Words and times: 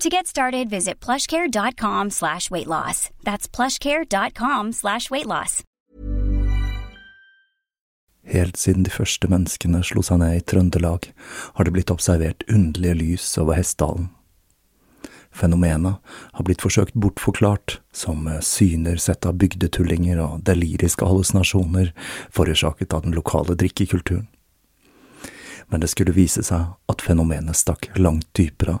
To 0.00 0.10
get 0.10 0.26
started, 0.26 0.68
visit 0.68 1.00
plushcare.com 1.00 2.10
slash 2.10 2.50
weight 2.50 2.66
loss. 2.66 3.10
That's 3.24 3.48
plushcare.com 3.48 4.72
slash 4.72 5.10
weight 5.10 5.26
loss. 5.26 5.62
Helt 8.26 8.56
siden 8.56 8.82
de 8.82 8.90
første 8.90 9.28
menneskene 9.30 9.80
slo 9.86 10.02
seg 10.04 10.18
ned 10.20 10.34
i 10.36 10.42
Trøndelag, 10.44 11.06
har 11.54 11.64
det 11.64 11.72
blitt 11.72 11.92
observert 11.94 12.44
underlige 12.50 12.98
lys 12.98 13.28
over 13.38 13.56
Hessdalen. 13.56 14.08
Fenomenet 15.30 15.96
har 16.32 16.44
blitt 16.44 16.64
forsøkt 16.64 16.96
bortforklart 16.98 17.78
som 17.94 18.26
syner 18.42 19.00
sett 19.00 19.24
av 19.28 19.38
bygdetullinger 19.40 20.20
og 20.20 20.42
deliriske 20.48 21.06
hallusinasjoner 21.08 21.92
forårsaket 22.34 22.92
av 22.92 23.06
den 23.06 23.16
lokale 23.16 23.56
drikkekulturen. 23.56 24.26
Men 25.70 25.80
det 25.80 25.88
skulle 25.94 26.16
vise 26.16 26.44
seg 26.44 26.74
at 26.90 27.04
fenomenet 27.04 27.56
stakk 27.56 27.88
langt 27.96 28.28
dypere 28.36 28.80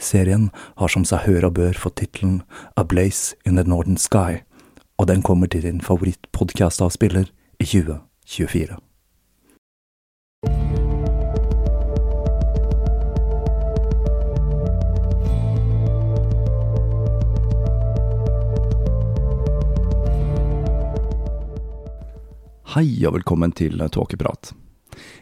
Serien 0.00 0.48
har 0.80 0.88
som 0.88 1.04
seg 1.04 1.26
hør 1.26 1.50
og 1.50 1.58
bør 1.60 1.76
fått 1.76 1.98
tittelen 2.00 2.40
A 2.80 2.84
Blaze 2.88 3.36
in 3.44 3.60
the 3.60 3.64
Northern 3.68 4.00
Sky, 4.00 4.40
og 4.96 5.08
den 5.12 5.22
kommer 5.22 5.46
til 5.46 5.62
din 5.62 5.80
favorittpodkastavspiller 5.84 7.28
i 7.60 7.66
2024. 7.68 8.80
Hei 22.70 22.86
og 23.04 23.16
velkommen 23.18 23.52
til 23.52 23.82
Tåkeprat. 23.90 24.54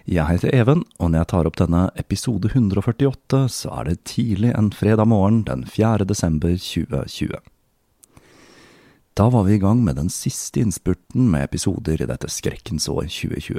Jeg 0.09 0.25
heter 0.29 0.55
Even, 0.57 0.85
og 0.99 1.11
når 1.11 1.23
jeg 1.23 1.31
tar 1.33 1.49
opp 1.51 1.59
denne 1.61 1.85
episode 2.01 2.49
148, 2.49 3.45
så 3.53 3.73
er 3.77 3.91
det 3.91 4.05
tidlig 4.09 4.55
en 4.57 4.71
fredag 4.73 5.09
morgen 5.11 5.43
den 5.45 5.67
4. 5.69 6.07
desember 6.09 6.55
2020. 6.57 7.37
Da 9.19 9.27
var 9.35 9.49
vi 9.49 9.57
i 9.57 9.63
gang 9.63 9.83
med 9.85 9.99
den 9.99 10.09
siste 10.09 10.63
innspurten 10.63 11.27
med 11.29 11.49
episoder 11.49 12.01
i 12.01 12.07
dette 12.07 12.31
skrekkens 12.31 12.87
år 12.89 13.09
2020. 13.11 13.59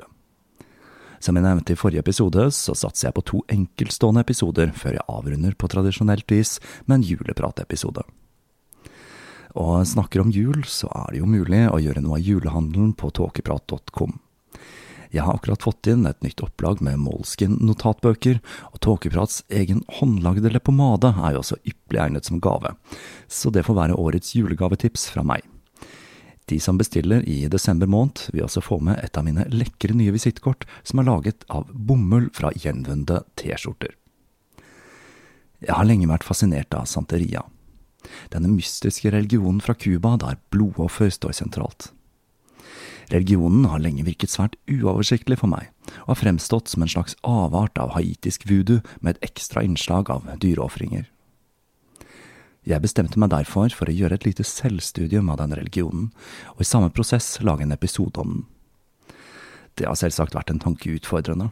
Som 1.19 1.35
jeg 1.35 1.43
nevnte 1.43 1.75
i 1.75 1.79
forrige 1.79 1.99
episode, 1.99 2.45
så 2.55 2.75
satser 2.77 3.09
jeg 3.09 3.17
på 3.17 3.25
to 3.27 3.41
enkeltstående 3.51 4.23
episoder 4.23 4.71
før 4.71 4.95
jeg 4.95 5.07
avrunder 5.11 5.57
på 5.59 5.67
tradisjonelt 5.67 6.31
vis 6.31 6.55
med 6.85 7.01
en 7.01 7.05
julepratepisode. 7.09 8.05
Og 9.59 9.83
snakker 9.89 10.23
om 10.23 10.31
jul, 10.31 10.63
så 10.63 10.87
er 10.95 11.11
det 11.11 11.21
jo 11.21 11.29
mulig 11.29 11.65
å 11.67 11.81
gjøre 11.81 12.05
noe 12.05 12.21
av 12.21 12.25
julehandelen 12.25 12.93
på 12.95 13.11
tåkeprat.com. 13.19 14.15
Jeg 15.09 15.25
har 15.25 15.39
akkurat 15.39 15.63
fått 15.65 15.89
inn 15.89 16.05
et 16.05 16.19
nytt 16.21 16.41
opplag 16.45 16.83
med 16.85 16.99
Moleskin-notatbøker, 17.01 18.39
og 18.69 18.81
Tåkeprats 18.85 19.41
egen 19.49 19.81
håndlagde 19.99 20.51
leppepomade 20.53 21.13
er 21.15 21.33
jo 21.33 21.41
også 21.41 21.57
ypperlig 21.63 22.03
egnet 22.03 22.29
som 22.29 22.41
gave, 22.43 22.75
så 23.27 23.49
det 23.53 23.65
får 23.65 23.79
være 23.79 23.97
årets 23.97 24.35
julegavetips 24.37 25.07
fra 25.13 25.25
meg. 25.25 25.45
De 26.49 26.57
som 26.61 26.77
bestiller 26.77 27.25
i 27.29 27.43
desember 27.49 27.89
måned, 27.89 28.27
vil 28.33 28.45
også 28.45 28.63
få 28.65 28.79
med 28.85 29.01
et 29.01 29.17
av 29.17 29.25
mine 29.25 29.45
lekre 29.53 29.97
nye 29.97 30.13
visittkort 30.13 30.65
som 30.81 31.01
er 31.01 31.09
laget 31.09 31.45
av 31.49 31.69
bomull 31.73 32.29
fra 32.33 32.53
gjenvunne 32.57 33.21
T-skjorter. 33.37 33.93
Jeg 35.59 35.75
har 35.75 35.85
lenge 35.85 36.09
vært 36.09 36.25
fascinert 36.25 36.73
av 36.73 36.87
santeria 36.89 37.43
denne 38.33 38.51
mystiske 38.51 39.11
religionen 39.13 39.61
fra 39.63 39.75
Cuba 39.75 40.15
der 40.21 40.39
blodoffer 40.53 41.11
står 41.13 41.35
sentralt. 41.35 41.91
Religionen 43.09 43.65
har 43.65 43.81
lenge 43.81 44.05
virket 44.05 44.29
svært 44.29 44.57
uoversiktlig 44.69 45.39
for 45.41 45.49
meg, 45.49 45.71
og 46.05 46.13
har 46.13 46.19
fremstått 46.21 46.69
som 46.69 46.85
en 46.85 46.91
slags 46.91 47.15
avart 47.25 47.79
av 47.81 47.95
haitisk 47.95 48.45
voodoo 48.49 48.83
med 49.01 49.17
et 49.17 49.31
ekstra 49.31 49.63
innslag 49.65 50.11
av 50.13 50.27
dyreofringer. 50.43 51.07
Jeg 52.69 52.83
bestemte 52.83 53.17
meg 53.17 53.31
derfor 53.33 53.73
for 53.73 53.89
å 53.89 53.95
gjøre 53.95 54.19
et 54.19 54.27
lite 54.27 54.45
selvstudium 54.45 55.31
av 55.33 55.39
den 55.41 55.55
religionen, 55.57 56.11
og 56.53 56.61
i 56.61 56.69
samme 56.69 56.91
prosess 56.93 57.39
lage 57.41 57.65
en 57.65 57.73
episode 57.73 58.21
om 58.21 58.35
den. 58.35 58.47
Det 59.79 59.87
har 59.87 59.95
selvsagt 59.95 60.35
vært 60.35 60.51
en 60.51 60.59
tanke 60.59 60.91
utfordrende. 60.91 61.49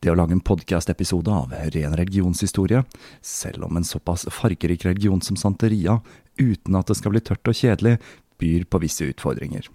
Det 0.00 0.08
å 0.08 0.16
lage 0.16 0.32
en 0.32 0.44
podkast-episode 0.44 1.30
av 1.32 1.52
ren 1.74 1.96
religionshistorie, 2.00 2.82
selv 3.20 3.68
om 3.68 3.76
en 3.76 3.84
såpass 3.84 4.24
fargerik 4.32 4.86
religion 4.88 5.20
som 5.22 5.36
santeria, 5.36 6.00
uten 6.40 6.80
at 6.80 6.88
det 6.88 6.96
skal 6.98 7.12
bli 7.12 7.22
tørt 7.24 7.48
og 7.48 7.56
kjedelig, 7.56 7.98
byr 8.40 8.64
på 8.72 8.80
visse 8.82 9.04
utfordringer. 9.12 9.68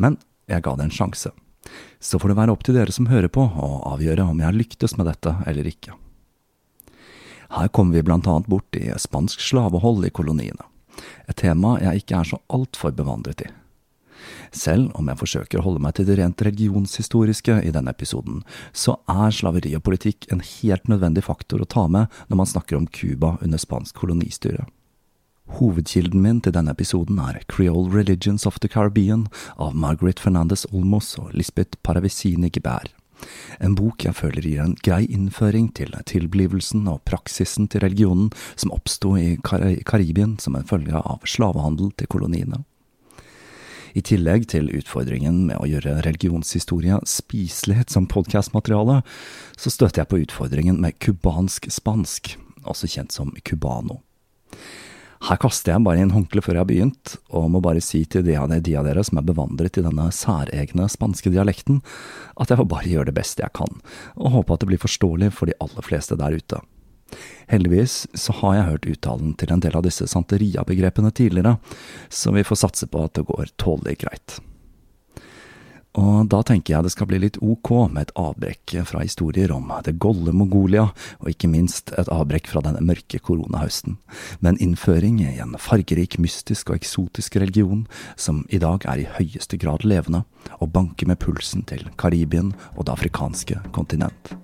Men 0.00 0.16
jeg 0.50 0.64
ga 0.64 0.74
det 0.76 0.88
en 0.88 0.94
sjanse. 0.94 1.32
Så 2.00 2.18
får 2.18 2.32
det 2.32 2.38
være 2.40 2.54
opp 2.54 2.64
til 2.64 2.78
dere 2.78 2.92
som 2.94 3.10
hører 3.10 3.28
på, 3.32 3.44
å 3.44 3.68
avgjøre 3.92 4.24
om 4.24 4.40
jeg 4.40 4.48
har 4.48 4.56
lyktes 4.56 4.96
med 4.96 5.10
dette 5.10 5.34
eller 5.46 5.68
ikke. 5.68 5.94
Her 7.50 7.68
kommer 7.74 7.98
vi 7.98 8.06
blant 8.06 8.28
annet 8.30 8.48
bort 8.48 8.76
i 8.78 8.88
spansk 8.96 9.42
slavehold 9.42 10.06
i 10.06 10.12
koloniene, 10.14 10.66
et 11.26 11.38
tema 11.40 11.76
jeg 11.82 12.04
ikke 12.04 12.20
er 12.20 12.28
så 12.30 12.38
altfor 12.54 12.94
bevandret 12.94 13.42
i. 13.42 13.50
Selv 14.54 14.90
om 14.98 15.08
jeg 15.08 15.18
forsøker 15.20 15.60
å 15.60 15.64
holde 15.64 15.82
meg 15.82 15.94
til 15.96 16.06
det 16.08 16.16
rent 16.18 16.42
religionshistoriske 16.42 17.60
i 17.66 17.72
denne 17.74 17.94
episoden, 17.94 18.42
så 18.72 18.96
er 19.10 19.34
slaveri 19.34 19.72
og 19.78 19.84
politikk 19.86 20.28
en 20.30 20.42
helt 20.44 20.90
nødvendig 20.90 21.24
faktor 21.26 21.62
å 21.62 21.70
ta 21.70 21.86
med 21.90 22.10
når 22.28 22.42
man 22.42 22.50
snakker 22.50 22.78
om 22.78 22.88
Cuba 22.90 23.36
under 23.40 23.62
spansk 23.62 23.98
kolonistyre. 24.02 24.66
Hovedkilden 25.58 26.22
min 26.22 26.38
til 26.44 26.54
denne 26.54 26.72
episoden 26.72 27.18
er 27.18 27.40
Creole 27.50 27.90
Religions 27.92 28.46
of 28.46 28.60
the 28.60 28.68
Caribbean 28.70 29.26
av 29.58 29.74
Margaret 29.74 30.20
Fernandez 30.22 30.64
Olmos 30.72 31.16
og 31.18 31.34
Lisbeth 31.34 31.78
Paravicini 31.82 32.50
Gebær. 32.54 32.86
En 33.60 33.74
bok 33.76 34.06
jeg 34.06 34.16
føler 34.16 34.46
gir 34.46 34.62
en 34.62 34.76
grei 34.86 35.02
innføring 35.10 35.68
til 35.76 35.92
tilblivelsen 36.08 36.86
og 36.88 37.02
praksisen 37.08 37.68
til 37.68 37.84
religionen 37.84 38.30
som 38.54 38.72
oppsto 38.72 39.16
i 39.20 39.36
Karibien 39.42 40.38
som 40.40 40.56
en 40.56 40.68
følge 40.68 40.96
av 40.96 41.26
slavehandel 41.28 41.92
til 41.98 42.08
koloniene. 42.08 42.62
I 43.94 44.04
tillegg 44.06 44.46
til 44.52 44.70
utfordringen 44.70 45.42
med 45.48 45.58
å 45.58 45.66
gjøre 45.66 45.98
religionshistorie 46.06 47.00
spiselig 47.10 47.88
som 47.90 48.06
podkastmateriale, 48.06 49.00
så 49.58 49.72
støter 49.72 50.04
jeg 50.04 50.10
på 50.12 50.20
utfordringen 50.22 50.78
med 50.80 51.00
cubansk 51.02 51.66
spansk, 51.74 52.36
også 52.62 52.90
kjent 52.94 53.16
som 53.16 53.34
cubano. 53.42 53.98
Her 55.28 55.36
kaster 55.36 55.74
jeg 55.74 55.84
bare 55.84 56.00
inn 56.00 56.14
håndkleet 56.14 56.46
før 56.46 56.56
jeg 56.56 56.62
har 56.62 56.68
begynt, 56.70 57.14
og 57.28 57.50
må 57.52 57.60
bare 57.60 57.82
si 57.84 58.02
til 58.08 58.24
de 58.24 58.38
av, 58.40 58.48
de 58.50 58.74
av 58.78 58.86
dere 58.88 59.04
som 59.04 59.20
er 59.20 59.26
bevandret 59.28 59.76
i 59.76 59.84
denne 59.84 60.08
særegne 60.16 60.88
spanske 60.88 61.32
dialekten, 61.32 61.82
at 62.40 62.48
jeg 62.48 62.60
får 62.62 62.70
bare 62.72 62.88
gjøre 62.88 63.10
det 63.10 63.18
beste 63.20 63.44
jeg 63.44 63.52
kan, 63.56 63.80
og 64.16 64.36
håpe 64.38 64.56
at 64.56 64.64
det 64.64 64.70
blir 64.72 64.80
forståelig 64.80 65.32
for 65.36 65.50
de 65.50 65.58
aller 65.60 65.86
fleste 65.86 66.16
der 66.16 66.38
ute. 66.40 66.62
Heldigvis 67.50 68.04
så 68.16 68.32
har 68.40 68.56
jeg 68.56 68.68
hørt 68.70 68.90
uttalen 68.94 69.34
til 69.36 69.52
en 69.52 69.60
del 69.60 69.76
av 69.76 69.84
disse 69.84 70.06
santeria-begrepene 70.08 71.12
tidligere, 71.12 71.58
så 72.08 72.32
vi 72.32 72.46
får 72.46 72.62
satse 72.64 72.88
på 72.88 73.04
at 73.04 73.18
det 73.18 73.26
går 73.28 73.52
tålelig 73.60 73.98
greit. 74.06 74.38
Og 75.98 76.28
da 76.30 76.38
tenker 76.46 76.76
jeg 76.76 76.86
det 76.86 76.92
skal 76.94 77.08
bli 77.10 77.18
litt 77.24 77.38
ok 77.42 77.70
med 77.90 78.04
et 78.04 78.12
avbrekk 78.18 78.76
fra 78.86 79.02
historier 79.02 79.50
om 79.50 79.72
det 79.82 79.96
golde 80.02 80.34
Mongolia, 80.36 80.86
og 81.18 81.30
ikke 81.32 81.50
minst 81.50 81.90
et 81.98 82.10
avbrekk 82.12 82.50
fra 82.52 82.62
den 82.62 82.78
mørke 82.86 83.18
koronahøsten, 83.18 83.98
med 84.38 84.52
en 84.52 84.62
innføring 84.68 85.18
i 85.24 85.32
en 85.42 85.56
fargerik, 85.58 86.20
mystisk 86.22 86.70
og 86.70 86.78
eksotisk 86.78 87.40
religion 87.42 87.86
som 88.14 88.44
i 88.54 88.62
dag 88.62 88.86
er 88.86 89.02
i 89.02 89.10
høyeste 89.18 89.58
grad 89.58 89.82
levende, 89.82 90.22
og 90.60 90.70
banker 90.76 91.10
med 91.10 91.18
pulsen 91.18 91.66
til 91.66 91.88
Karibien 91.98 92.54
og 92.76 92.86
det 92.86 92.94
afrikanske 92.94 93.58
kontinent. 93.74 94.34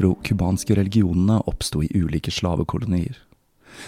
Afro-cubanske 0.00 0.74
religionene 0.74 1.40
oppsto 1.46 1.82
i 1.82 1.90
ulike 1.94 2.30
slavekolonier. 2.30 3.18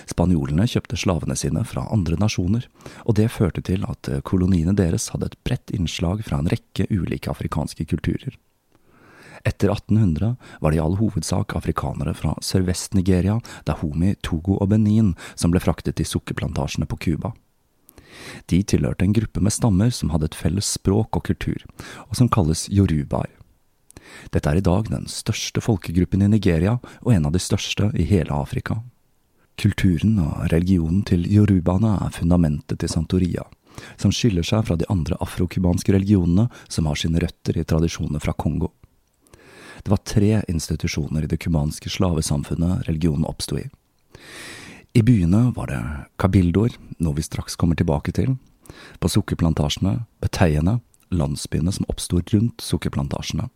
Spanjolene 0.07 0.67
kjøpte 0.69 0.97
slavene 0.97 1.37
sine 1.37 1.65
fra 1.65 1.87
andre 1.93 2.19
nasjoner, 2.21 2.67
og 3.09 3.17
det 3.17 3.31
førte 3.33 3.63
til 3.65 3.85
at 3.89 4.11
koloniene 4.29 4.75
deres 4.77 5.09
hadde 5.13 5.31
et 5.31 5.39
bredt 5.45 5.73
innslag 5.73 6.23
fra 6.25 6.39
en 6.39 6.51
rekke 6.53 6.87
ulike 6.91 7.31
afrikanske 7.33 7.89
kulturer. 7.89 8.37
Etter 9.45 9.73
1800 9.73 10.37
var 10.61 10.71
det 10.71 10.79
i 10.79 10.83
all 10.85 10.99
hovedsak 11.01 11.57
afrikanere 11.57 12.15
fra 12.15 12.37
Sørvest-Nigeria, 12.45 13.41
Dahomey, 13.65 14.15
Togo 14.23 14.61
og 14.61 14.69
Benin 14.71 15.15
som 15.35 15.51
ble 15.51 15.65
fraktet 15.65 15.97
til 15.97 16.07
sukkerplantasjene 16.07 16.87
på 16.87 17.01
Cuba. 17.01 17.33
De 18.53 18.61
tilhørte 18.63 19.09
en 19.09 19.17
gruppe 19.17 19.41
med 19.41 19.57
stammer 19.57 19.91
som 19.91 20.13
hadde 20.13 20.29
et 20.29 20.39
felles 20.39 20.77
språk 20.77 21.17
og 21.17 21.25
kultur, 21.27 21.65
og 22.07 22.19
som 22.21 22.29
kalles 22.31 22.69
yorubaer. 22.71 23.33
Dette 24.33 24.51
er 24.51 24.61
i 24.61 24.65
dag 24.65 24.89
den 24.91 25.09
største 25.11 25.63
folkegruppen 25.65 26.25
i 26.25 26.31
Nigeria 26.33 26.79
og 27.03 27.13
en 27.15 27.29
av 27.29 27.35
de 27.35 27.43
største 27.43 27.91
i 27.95 28.07
hele 28.09 28.35
Afrika. 28.35 28.81
Kulturen 29.61 30.17
og 30.23 30.47
religionen 30.53 31.03
til 31.07 31.27
yorubaene 31.29 31.97
er 32.07 32.15
fundamentet 32.15 32.81
til 32.81 32.91
Santoria, 32.91 33.45
som 34.01 34.13
skiller 34.15 34.47
seg 34.47 34.65
fra 34.69 34.77
de 34.81 34.89
andre 34.93 35.19
afrokubanske 35.21 35.93
religionene 35.95 36.49
som 36.69 36.89
har 36.89 36.99
sine 36.99 37.21
røtter 37.23 37.59
i 37.61 37.67
tradisjoner 37.69 38.23
fra 38.23 38.33
Kongo. 38.33 38.73
Det 39.83 39.91
var 39.91 40.05
tre 40.07 40.43
institusjoner 40.49 41.25
i 41.25 41.31
det 41.31 41.41
cubanske 41.43 41.91
slavesamfunnet 41.91 42.87
religionen 42.89 43.27
oppsto 43.27 43.59
i. 43.59 43.67
I 44.95 45.03
byene 45.03 45.51
var 45.57 45.71
det 45.73 45.81
kabildoer, 46.21 46.75
noe 47.01 47.17
vi 47.17 47.25
straks 47.25 47.57
kommer 47.57 47.79
tilbake 47.79 48.13
til, 48.15 48.37
på 49.01 49.11
sukkerplantasjene, 49.11 50.03
beteiene 50.23 50.79
landsbyene 51.15 51.73
som 51.73 51.87
oppsto 51.93 52.21
rundt 52.33 52.63
sukkerplantasjene, 52.65 53.49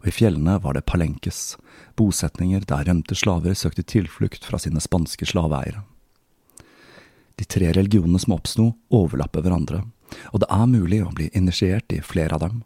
og 0.00 0.08
i 0.08 0.14
fjellene 0.14 0.58
var 0.62 0.76
det 0.76 0.86
palenques, 0.88 1.56
bosetninger 1.98 2.64
der 2.68 2.86
rømte 2.88 3.16
slaver 3.18 3.54
søkte 3.54 3.84
tilflukt 3.86 4.46
fra 4.46 4.60
sine 4.62 4.82
spanske 4.82 5.28
slaveeiere. 5.28 5.84
De 7.40 7.46
tre 7.48 7.70
religionene 7.72 8.20
som 8.20 8.34
oppsto, 8.36 8.66
overlapper 8.92 9.44
hverandre, 9.44 9.84
og 10.34 10.42
det 10.42 10.50
er 10.52 10.66
mulig 10.68 11.00
å 11.04 11.14
bli 11.14 11.30
initiert 11.36 11.92
i 11.94 12.02
flere 12.04 12.36
av 12.36 12.44
dem. 12.44 12.62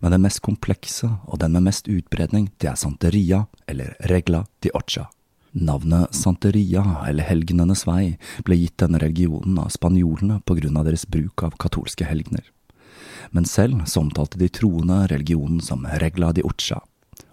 Men 0.00 0.14
den 0.14 0.24
mest 0.24 0.40
komplekse 0.44 1.08
og 1.26 1.40
den 1.42 1.56
med 1.56 1.66
mest 1.66 1.88
utbredning, 1.90 2.48
det 2.62 2.70
er 2.70 2.80
Santeria, 2.80 3.44
eller 3.66 3.96
Regla 4.12 4.44
di 4.64 4.72
Ocha. 4.74 5.08
Navnet 5.56 6.14
Santeria, 6.14 6.84
eller 7.08 7.24
Helgenenes 7.24 7.86
vei, 7.88 8.16
ble 8.44 8.58
gitt 8.60 8.76
denne 8.82 9.00
religionen 9.00 9.58
av 9.60 9.72
spanjolene 9.72 10.42
på 10.44 10.58
grunn 10.60 10.76
av 10.76 10.88
deres 10.88 11.06
bruk 11.08 11.46
av 11.48 11.56
katolske 11.60 12.08
helgener 12.08 12.44
men 13.30 13.44
selv 13.48 13.86
så 13.86 14.00
omtalte 14.00 14.38
de 14.38 14.48
troende 14.48 15.06
religionen 15.10 15.60
som 15.60 15.86
regla 16.00 16.32
di 16.32 16.44
ucha, 16.44 16.80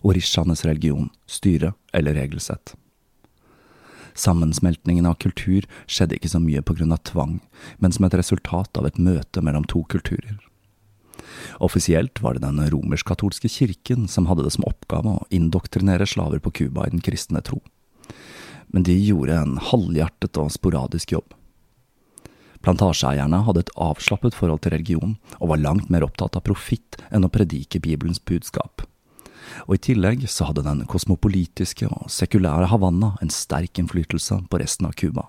orishanes 0.01 0.65
religion, 0.65 1.09
styre 1.25 1.73
eller 1.93 2.13
regelsett. 2.13 2.75
Sammensmeltningen 4.13 5.05
av 5.09 5.17
kultur 5.21 5.65
skjedde 5.89 6.19
ikke 6.19 6.29
så 6.29 6.41
mye 6.41 6.61
på 6.61 6.75
grunn 6.77 6.93
av 6.93 7.01
tvang, 7.07 7.39
men 7.81 7.91
som 7.91 8.05
et 8.05 8.17
resultat 8.17 8.77
av 8.77 8.87
et 8.87 8.99
møte 9.01 9.41
mellom 9.41 9.65
to 9.69 9.83
kulturer. 9.89 10.37
Offisielt 11.63 12.21
var 12.21 12.35
det 12.35 12.45
den 12.45 12.61
romersk-katolske 12.69 13.49
kirken 13.49 14.07
som 14.07 14.27
hadde 14.29 14.45
det 14.45 14.53
som 14.55 14.65
oppgave 14.69 15.17
å 15.17 15.25
indoktrinere 15.33 16.05
slaver 16.09 16.41
på 16.43 16.53
Cuba 16.61 16.87
i 16.87 16.93
den 16.93 17.01
kristne 17.01 17.41
tro. 17.41 17.61
Men 18.73 18.85
de 18.85 18.95
gjorde 18.97 19.37
en 19.37 19.57
halvhjertet 19.61 20.37
og 20.41 20.51
sporadisk 20.53 21.13
jobb. 21.15 21.33
Plantasjeeierne 22.63 23.41
hadde 23.43 23.65
et 23.65 23.73
avslappet 23.75 24.35
forhold 24.37 24.63
til 24.63 24.71
religion, 24.77 25.17
og 25.41 25.51
var 25.51 25.61
langt 25.61 25.91
mer 25.91 26.05
opptatt 26.07 26.37
av 26.39 26.45
profitt 26.47 26.97
enn 27.11 27.27
å 27.27 27.31
predike 27.31 27.81
Bibelens 27.83 28.23
budskap. 28.23 28.85
Og 29.67 29.75
i 29.75 29.83
tillegg 29.91 30.23
så 30.31 30.47
hadde 30.47 30.63
den 30.65 30.85
kosmopolitiske 30.89 31.89
og 31.91 32.09
sekulære 32.11 32.71
Havanna 32.71 33.13
en 33.21 33.31
sterk 33.33 33.81
innflytelse 33.81 34.39
på 34.49 34.61
resten 34.63 34.87
av 34.87 34.95
Cuba. 34.97 35.27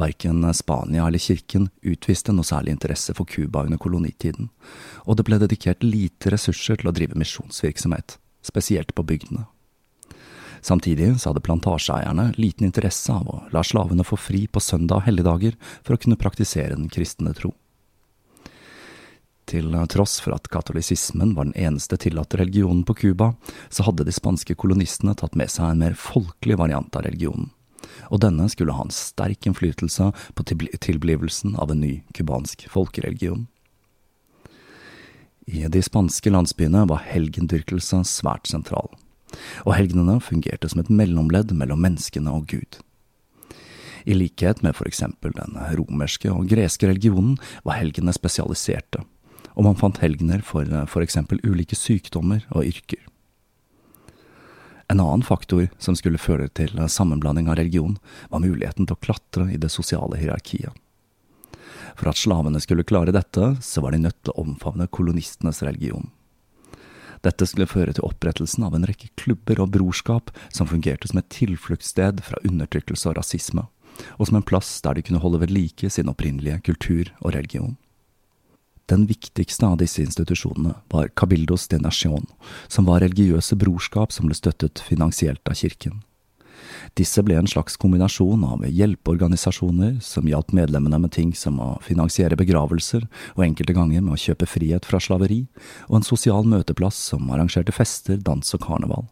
Verken 0.00 0.46
Spania 0.56 1.04
eller 1.04 1.20
kirken 1.20 1.68
utviste 1.84 2.32
noe 2.32 2.48
særlig 2.48 2.72
interesse 2.72 3.12
for 3.12 3.28
Cuba 3.28 3.66
under 3.66 3.76
kolonitiden, 3.76 4.48
og 5.04 5.20
det 5.20 5.28
ble 5.28 5.36
dedikert 5.42 5.84
lite 5.84 6.32
ressurser 6.32 6.80
til 6.80 6.88
å 6.88 6.96
drive 6.96 7.18
misjonsvirksomhet, 7.20 8.16
spesielt 8.40 8.96
på 8.96 9.04
bygdene. 9.04 9.44
Samtidig 10.62 11.20
så 11.20 11.30
hadde 11.30 11.42
plantasjeeierne 11.42 12.28
liten 12.36 12.68
interesse 12.68 13.12
av 13.12 13.26
å 13.28 13.40
la 13.50 13.64
slavene 13.66 14.04
få 14.06 14.16
fri 14.16 14.44
på 14.46 14.62
søndag 14.62 15.00
og 15.00 15.08
helligdager 15.08 15.56
for 15.82 15.96
å 15.96 15.98
kunne 15.98 16.18
praktisere 16.20 16.76
den 16.76 16.86
kristne 16.92 17.34
tro. 17.34 17.50
Til 19.50 19.74
tross 19.90 20.20
for 20.22 20.36
at 20.36 20.46
katolisismen 20.54 21.34
var 21.34 21.48
den 21.48 21.58
eneste 21.58 21.98
tillatte 21.98 22.38
religionen 22.38 22.84
på 22.86 22.94
Cuba, 22.94 23.32
så 23.74 23.88
hadde 23.88 24.06
de 24.06 24.14
spanske 24.14 24.54
kolonistene 24.54 25.16
tatt 25.18 25.34
med 25.34 25.50
seg 25.50 25.72
en 25.72 25.82
mer 25.82 25.98
folkelig 25.98 26.60
variant 26.62 26.94
av 26.94 27.08
religionen, 27.08 27.50
og 28.14 28.22
denne 28.22 28.46
skulle 28.48 28.78
ha 28.78 28.86
en 28.86 28.94
sterk 28.94 29.50
innflytelse 29.50 30.12
på 30.38 30.46
tilblivelsen 30.46 31.58
av 31.58 31.74
en 31.74 31.82
ny 31.82 31.96
cubansk 32.14 32.68
folkereligion. 32.70 33.48
I 35.50 35.66
de 35.66 35.82
spanske 35.82 36.30
landsbyene 36.30 36.86
var 36.86 37.02
helgendyrkelse 37.10 38.04
svært 38.06 38.46
sentral 38.46 38.94
og 39.64 39.76
helgenene 39.76 40.18
fungerte 40.22 40.70
som 40.70 40.82
et 40.82 40.90
mellomledd 40.92 41.54
mellom 41.56 41.82
menneskene 41.84 42.32
og 42.32 42.48
Gud. 42.52 42.80
I 44.04 44.16
likhet 44.18 44.62
med 44.62 44.74
for 44.74 44.88
eksempel 44.90 45.34
den 45.36 45.54
romerske 45.78 46.30
og 46.32 46.50
greske 46.50 46.88
religionen 46.90 47.36
var 47.62 47.78
helgene 47.78 48.14
spesialiserte, 48.14 49.04
og 49.54 49.66
man 49.68 49.78
fant 49.78 50.02
helgener 50.02 50.42
for 50.42 50.66
for 50.90 51.04
eksempel 51.04 51.40
ulike 51.46 51.78
sykdommer 51.78 52.42
og 52.50 52.66
yrker. 52.66 53.02
En 54.90 55.00
annen 55.00 55.22
faktor 55.24 55.70
som 55.80 55.96
skulle 55.96 56.20
føre 56.20 56.50
til 56.52 56.74
sammenblanding 56.76 57.48
av 57.48 57.56
religion, 57.56 57.96
var 58.28 58.42
muligheten 58.44 58.84
til 58.84 58.98
å 58.98 59.00
klatre 59.00 59.46
i 59.54 59.60
det 59.60 59.70
sosiale 59.72 60.18
hierarkiet. 60.20 60.74
For 61.96 62.10
at 62.10 62.20
slavene 62.20 62.60
skulle 62.60 62.84
klare 62.88 63.14
dette, 63.14 63.54
så 63.64 63.84
var 63.84 63.94
de 63.94 64.02
nødt 64.02 64.18
til 64.20 64.34
å 64.34 64.44
omfavne 64.44 64.90
kolonistenes 64.92 65.62
religion. 65.64 66.10
Dette 67.22 67.46
skulle 67.46 67.70
føre 67.70 67.94
til 67.94 68.06
opprettelsen 68.06 68.64
av 68.66 68.74
en 68.74 68.86
rekke 68.88 69.12
klubber 69.20 69.62
og 69.62 69.70
brorskap 69.76 70.32
som 70.50 70.66
fungerte 70.70 71.10
som 71.10 71.20
et 71.20 71.30
tilfluktssted 71.30 72.22
fra 72.26 72.40
undertrykkelse 72.42 73.10
og 73.10 73.16
rasisme, 73.20 73.68
og 74.18 74.28
som 74.28 74.40
en 74.40 74.46
plass 74.46 74.74
der 74.82 74.98
de 74.98 75.06
kunne 75.06 75.22
holde 75.22 75.42
ved 75.44 75.54
like 75.54 75.90
sin 75.90 76.10
opprinnelige 76.10 76.58
kultur 76.66 77.12
og 77.20 77.34
religion. 77.36 77.76
Den 78.90 79.06
viktigste 79.06 79.68
av 79.68 79.78
disse 79.80 80.02
institusjonene 80.02 80.74
var 80.90 81.12
Cabildos 81.16 81.68
de 81.70 81.78
Nación, 81.78 82.26
som 82.68 82.88
var 82.90 83.04
religiøse 83.04 83.56
brorskap 83.56 84.12
som 84.12 84.26
ble 84.26 84.36
støttet 84.36 84.82
finansielt 84.82 85.46
av 85.48 85.56
kirken. 85.62 86.02
Disse 86.98 87.22
ble 87.24 87.38
en 87.38 87.48
slags 87.50 87.78
kombinasjon 87.80 88.44
av 88.46 88.66
hjelpeorganisasjoner 88.66 89.98
som 90.04 90.28
hjalp 90.28 90.52
medlemmene 90.56 91.00
med 91.02 91.14
ting 91.14 91.32
som 91.36 91.60
å 91.62 91.70
finansiere 91.84 92.38
begravelser 92.38 93.06
og 93.36 93.44
enkelte 93.46 93.76
ganger 93.76 94.04
med 94.04 94.16
å 94.16 94.20
kjøpe 94.20 94.48
frihet 94.50 94.88
fra 94.88 95.00
slaveri, 95.02 95.44
og 95.88 96.00
en 96.00 96.06
sosial 96.06 96.48
møteplass 96.48 96.98
som 97.12 97.30
arrangerte 97.30 97.74
fester, 97.74 98.20
dans 98.20 98.54
og 98.56 98.64
karneval. 98.64 99.08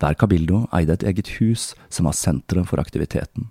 Hver 0.00 0.16
cabildo 0.18 0.64
eide 0.74 0.96
et 0.96 1.06
eget 1.06 1.36
hus 1.38 1.72
som 1.88 2.08
var 2.08 2.16
senteret 2.18 2.68
for 2.70 2.82
aktiviteten. 2.82 3.50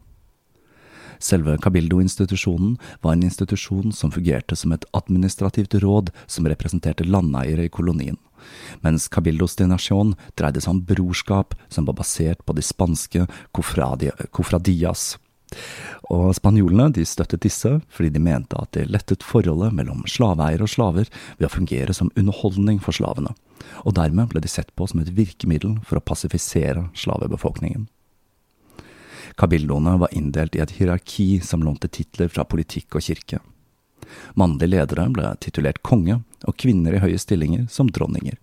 Selve 1.24 1.56
cabildo-institusjonen 1.58 2.76
var 3.02 3.14
en 3.14 3.24
institusjon 3.24 3.94
som 3.96 4.12
fungerte 4.12 4.58
som 4.60 4.74
et 4.76 4.86
administrativt 4.92 5.78
råd 5.80 6.12
som 6.28 6.48
representerte 6.52 7.08
landeiere 7.08 7.70
i 7.70 7.72
kolonien, 7.72 8.18
mens 8.84 9.08
Cabildos 9.08 9.56
de 9.56 9.70
Nación 9.72 10.18
dreide 10.36 10.60
seg 10.60 10.74
om 10.76 10.82
brorskap 10.84 11.56
som 11.72 11.88
var 11.88 11.96
basert 12.02 12.44
på 12.44 12.58
de 12.58 12.66
spanske 12.66 13.28
cofradias. 13.56 15.14
Og 16.12 16.34
spanjolene 16.36 16.90
de 16.92 17.08
støttet 17.08 17.46
disse 17.46 17.72
fordi 17.94 18.12
de 18.12 18.26
mente 18.28 18.60
at 18.60 18.74
det 18.76 18.90
lettet 18.92 19.24
forholdet 19.24 19.72
mellom 19.80 20.04
slaveeiere 20.10 20.68
og 20.68 20.76
slaver 20.76 21.08
ved 21.38 21.48
å 21.48 21.56
fungere 21.56 21.96
som 21.96 22.12
underholdning 22.20 22.84
for 22.84 23.00
slavene, 23.00 23.32
og 23.88 23.96
dermed 23.96 24.34
ble 24.34 24.44
de 24.44 24.52
sett 24.52 24.76
på 24.76 24.92
som 24.92 25.00
et 25.00 25.16
virkemiddel 25.16 25.80
for 25.88 26.02
å 26.02 26.08
passifisere 26.12 26.90
slavebefolkningen. 27.00 27.88
Kabildoene 29.38 29.98
var 30.02 30.14
inndelt 30.14 30.56
i 30.56 30.62
et 30.62 30.76
hierarki 30.78 31.42
som 31.44 31.64
lånte 31.66 31.90
titler 31.90 32.30
fra 32.30 32.46
politikk 32.46 33.00
og 33.00 33.06
kirke. 33.06 33.40
Mannlige 34.38 34.70
ledere 34.76 35.08
ble 35.14 35.34
titulert 35.42 35.82
konge, 35.82 36.20
og 36.44 36.58
kvinner 36.60 36.94
i 36.94 37.02
høye 37.02 37.20
stillinger 37.20 37.68
som 37.72 37.90
dronninger. 37.90 38.36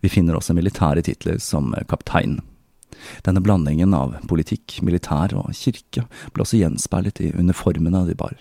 Vi 0.00 0.08
finner 0.12 0.38
også 0.38 0.54
militære 0.54 1.02
titler 1.02 1.40
som 1.42 1.74
kaptein. 1.90 2.38
Denne 3.26 3.42
blandingen 3.42 3.94
av 3.94 4.14
politikk, 4.30 4.78
militær 4.86 5.34
og 5.36 5.50
kirke 5.58 6.06
ble 6.32 6.44
også 6.44 6.60
gjenspeilet 6.60 7.20
i 7.22 7.32
uniformene 7.34 8.04
de 8.08 8.16
bar. 8.18 8.36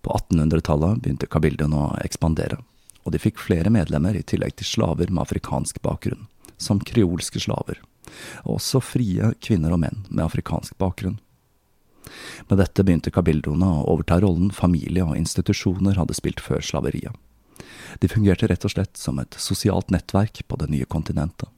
På 0.00 0.16
1800-tallet 0.16 1.00
begynte 1.02 1.28
kabildoene 1.28 1.80
å 1.80 1.88
ekspandere, 2.04 2.60
og 3.04 3.12
de 3.12 3.20
fikk 3.20 3.40
flere 3.40 3.72
medlemmer 3.72 4.16
i 4.16 4.24
tillegg 4.24 4.56
til 4.56 4.68
slaver 4.68 5.10
med 5.10 5.24
afrikansk 5.26 5.80
bakgrunn, 5.84 6.28
som 6.60 6.82
kreolske 6.84 7.40
slaver 7.42 7.80
og 8.44 8.58
også 8.58 8.80
frie 8.84 9.32
kvinner 9.44 9.74
og 9.74 9.82
menn 9.84 10.04
med 10.08 10.24
afrikansk 10.26 10.76
bakgrunn. 10.80 11.18
Med 12.48 12.58
dette 12.58 12.82
begynte 12.82 13.12
kabildoene 13.14 13.68
å 13.68 13.86
overta 13.92 14.18
rollen 14.22 14.50
familie 14.54 15.04
og 15.06 15.18
institusjoner 15.18 15.98
hadde 16.00 16.16
spilt 16.16 16.42
før 16.42 16.64
slaveriet. 16.64 17.14
De 18.00 18.10
fungerte 18.10 18.48
rett 18.50 18.64
og 18.66 18.72
slett 18.72 18.98
som 18.98 19.18
et 19.20 19.36
sosialt 19.38 19.90
nettverk 19.92 20.42
på 20.48 20.58
det 20.60 20.70
nye 20.72 20.88
kontinentet. 20.88 21.48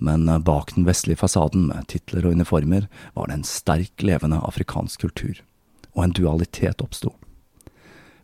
Men 0.00 0.24
bak 0.44 0.72
den 0.76 0.86
vestlige 0.88 1.20
fasaden 1.20 1.66
med 1.68 1.88
titler 1.92 2.24
og 2.24 2.38
uniformer 2.38 2.86
var 3.16 3.28
det 3.28 3.36
en 3.36 3.48
sterk 3.48 4.04
levende 4.06 4.38
afrikansk 4.48 5.02
kultur, 5.02 5.42
og 5.92 6.06
en 6.06 6.14
dualitet 6.16 6.80
oppsto. 6.80 7.12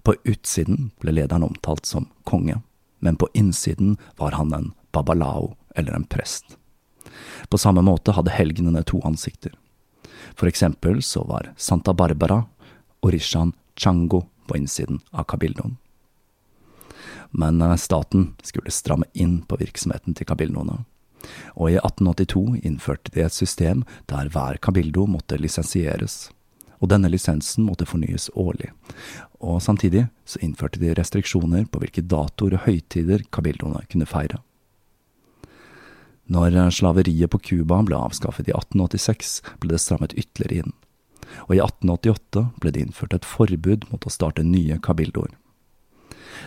På 0.07 0.15
utsiden 0.25 0.93
ble 1.03 1.19
lederen 1.19 1.45
omtalt 1.45 1.85
som 1.85 2.09
konge, 2.25 2.63
men 3.05 3.19
på 3.21 3.29
innsiden 3.37 3.99
var 4.17 4.39
han 4.39 4.55
en 4.57 4.71
babalao 4.97 5.53
eller 5.77 5.93
en 5.99 6.09
prest. 6.09 6.57
På 7.49 7.59
samme 7.59 7.85
måte 7.85 8.17
hadde 8.17 8.35
helgenene 8.35 8.83
to 8.83 9.01
ansikter. 9.05 9.53
For 10.35 10.49
eksempel 10.49 11.03
så 11.03 11.25
var 11.29 11.53
Santa 11.57 11.95
Barbara 11.95 12.43
og 13.01 13.13
Rishan 13.13 13.53
Chango 13.77 14.25
på 14.47 14.57
innsiden 14.57 15.01
av 15.11 15.25
kabildoen. 15.25 15.77
Men 17.31 17.63
eh, 17.63 17.77
staten 17.77 18.35
skulle 18.43 18.71
stramme 18.71 19.07
inn 19.13 19.43
på 19.43 19.59
virksomheten 19.61 20.15
til 20.15 20.29
kabildoene, 20.29 20.85
og 21.59 21.71
i 21.73 21.79
1882 21.81 22.61
innførte 22.63 23.13
de 23.15 23.25
et 23.27 23.35
system 23.35 23.85
der 24.11 24.31
hver 24.33 24.61
kabildo 24.63 25.07
måtte 25.11 25.39
lisensieres, 25.41 26.31
og 26.79 26.93
denne 26.93 27.11
lisensen 27.11 27.67
måtte 27.67 27.89
fornyes 27.89 28.29
årlig, 28.35 28.71
og 29.41 29.63
samtidig 29.65 30.07
så 30.29 30.41
innførte 30.45 30.81
de 30.83 30.95
restriksjoner 30.97 31.67
på 31.71 31.83
hvilke 31.83 32.05
datoer 32.05 32.59
og 32.59 32.69
høytider 32.69 33.27
kabildoene 33.33 33.85
kunne 33.91 34.09
feire. 34.09 34.41
Når 36.27 36.57
slaveriet 36.75 37.31
på 37.31 37.39
Cuba 37.39 37.79
ble 37.87 37.99
avskaffet 38.03 38.49
i 38.51 38.55
1886, 38.55 39.39
ble 39.63 39.71
det 39.71 39.83
strammet 39.83 40.15
ytterligere 40.19 40.67
inn, 40.67 40.73
og 41.47 41.55
i 41.55 41.63
1888 41.63 42.43
ble 42.63 42.73
det 42.75 42.83
innført 42.83 43.15
et 43.15 43.29
forbud 43.29 43.87
mot 43.93 44.03
å 44.07 44.13
starte 44.13 44.43
nye 44.43 44.81
kabildoer. 44.83 45.31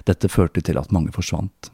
Dette 0.07 0.27
førte 0.31 0.62
til 0.63 0.79
at 0.79 0.91
mange 0.91 1.15
forsvant. 1.15 1.71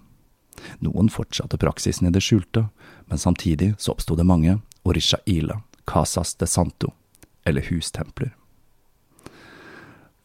Noen 0.85 1.09
fortsatte 1.09 1.59
praksisen 1.61 2.07
i 2.07 2.13
det 2.13 2.21
skjulte, 2.23 2.67
men 3.09 3.21
samtidig 3.21 3.73
så 3.81 3.95
oppsto 3.95 4.15
det 4.15 4.27
mange 4.29 4.59
orisha 4.85 5.17
ile, 5.25 5.59
casas 5.89 6.37
de 6.37 6.47
santo, 6.47 6.93
eller 7.45 7.65
hustempler. 7.71 8.35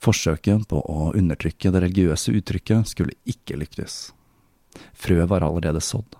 Forsøket 0.00 0.68
på 0.68 0.80
å 0.80 1.10
undertrykke 1.16 1.72
det 1.72 1.84
religiøse 1.84 2.32
uttrykket 2.36 2.92
skulle 2.92 3.16
ikke 3.28 3.56
lykkes. 3.60 4.00
Frø 4.96 5.24
var 5.28 5.44
allerede 5.44 5.80
sådd 5.84 6.19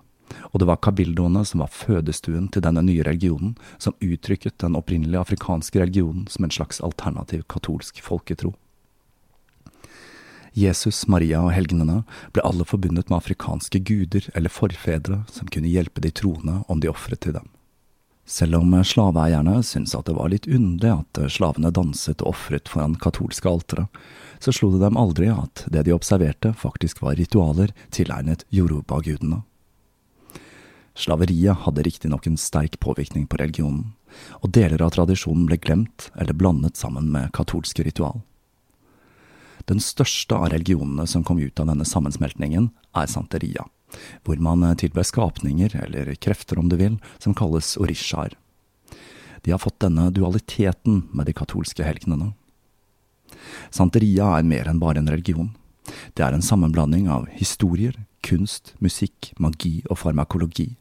og 0.51 0.61
det 0.61 0.67
var 0.69 0.81
kabildoene 0.83 1.43
som 1.47 1.63
var 1.63 1.71
fødestuen 1.73 2.49
til 2.51 2.63
denne 2.65 2.83
nye 2.85 3.05
religionen, 3.07 3.55
som 3.77 3.97
uttrykket 3.99 4.59
den 4.63 4.77
opprinnelige 4.79 5.21
afrikanske 5.21 5.79
religionen 5.81 6.27
som 6.31 6.45
en 6.45 6.53
slags 6.53 6.81
alternativ 6.81 7.45
katolsk 7.51 8.01
folketro. 8.05 8.53
Jesus, 10.53 11.05
Maria 11.07 11.39
og 11.45 11.53
helgenene 11.55 12.01
ble 12.35 12.43
alle 12.43 12.65
forbundet 12.67 13.07
med 13.07 13.21
afrikanske 13.21 13.79
guder 13.87 14.27
eller 14.35 14.51
forfedre 14.51 15.21
som 15.31 15.47
kunne 15.47 15.71
hjelpe 15.71 16.03
de 16.03 16.11
troende 16.11 16.59
om 16.67 16.81
de 16.83 16.91
ofret 16.91 17.23
til 17.23 17.37
dem. 17.37 17.47
Selv 18.27 18.59
om 18.59 18.73
slaveeierne 18.85 19.57
syntes 19.65 19.95
at 19.97 20.07
det 20.07 20.15
var 20.15 20.29
litt 20.31 20.47
underlig 20.47 20.91
at 20.91 21.21
slavene 21.33 21.71
danset 21.73 22.21
og 22.21 22.35
ofret 22.35 22.69
foran 22.71 22.95
katolske 22.99 23.49
altere, 23.49 23.87
så 24.39 24.53
slo 24.55 24.71
det 24.73 24.83
dem 24.83 24.99
aldri 24.99 25.29
at 25.31 25.65
det 25.71 25.85
de 25.87 25.95
observerte 25.95 26.53
faktisk 26.57 27.01
var 27.01 27.17
ritualer 27.19 27.73
tilegnet 27.91 28.45
yoruba-gudene. 28.51 29.41
Slaveriet 30.93 31.63
hadde 31.63 31.83
riktignok 31.87 32.27
en 32.27 32.37
sterk 32.37 32.79
påvirkning 32.83 33.27
på 33.27 33.39
religionen, 33.39 33.93
og 34.43 34.51
deler 34.51 34.81
av 34.83 34.91
tradisjonen 34.95 35.45
ble 35.47 35.57
glemt 35.61 36.09
eller 36.19 36.35
blandet 36.35 36.77
sammen 36.79 37.07
med 37.13 37.31
katolske 37.35 37.85
ritual. 37.87 38.21
Den 39.69 39.79
største 39.79 40.35
av 40.35 40.49
religionene 40.51 41.05
som 41.07 41.23
kom 41.23 41.39
ut 41.39 41.59
av 41.61 41.69
denne 41.69 41.85
sammensmeltningen, 41.87 42.71
er 42.97 43.07
santeria, 43.07 43.67
hvor 44.25 44.41
man 44.43 44.65
tilber 44.75 45.05
skapninger, 45.07 45.77
eller 45.85 46.11
krefter 46.15 46.59
om 46.59 46.67
du 46.69 46.75
vil, 46.81 46.97
som 47.19 47.35
kalles 47.37 47.77
orishaer. 47.79 48.35
De 49.41 49.53
har 49.53 49.61
fått 49.61 49.79
denne 49.79 50.09
dualiteten 50.11 51.05
med 51.13 51.25
de 51.25 51.33
katolske 51.33 51.85
helgenene. 51.85 52.33
Santeria 53.71 54.35
er 54.37 54.45
mer 54.45 54.67
enn 54.69 54.81
bare 54.81 54.99
en 55.01 55.09
religion. 55.09 55.53
Det 56.13 56.25
er 56.25 56.35
en 56.35 56.45
sammenblanding 56.45 57.07
av 57.09 57.29
historier, 57.33 57.95
kunst, 58.21 58.75
musikk, 58.83 59.31
magi 59.39 59.81
og 59.89 59.97
farmakologi. 60.03 60.75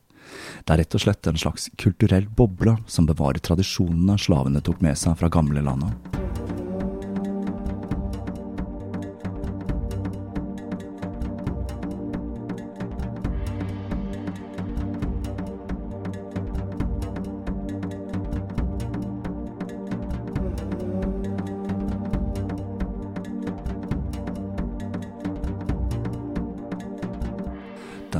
Det 0.64 0.74
er 0.74 0.82
rett 0.84 0.96
og 0.96 1.04
slett 1.04 1.30
en 1.30 1.40
slags 1.40 1.68
kulturell 1.80 2.28
boble 2.28 2.76
som 2.86 3.08
bevarer 3.08 3.42
tradisjonene 3.42 4.18
slavene 4.20 4.62
tok 4.64 4.82
med 4.84 4.98
seg 4.98 5.18
fra 5.20 5.32
gamlelandet. 5.32 6.19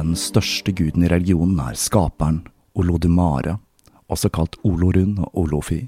Den 0.01 0.15
største 0.17 0.73
guden 0.73 1.03
i 1.05 1.09
religionen 1.13 1.59
er 1.61 1.77
skaperen, 1.77 2.39
Olodumare, 2.73 3.59
også 4.09 4.31
kalt 4.33 4.57
Olorun 4.65 5.19
og 5.21 5.35
Olofi. 5.43 5.83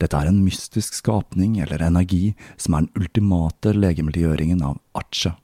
Dette 0.00 0.18
er 0.18 0.26
en 0.32 0.40
mystisk 0.42 0.96
skapning 0.98 1.60
eller 1.62 1.84
energi 1.86 2.32
som 2.56 2.74
er 2.74 2.88
den 2.88 3.04
ultimate 3.04 3.74
legemliggjøringen 3.76 4.64
av 4.66 4.80
Ache, 4.98 5.36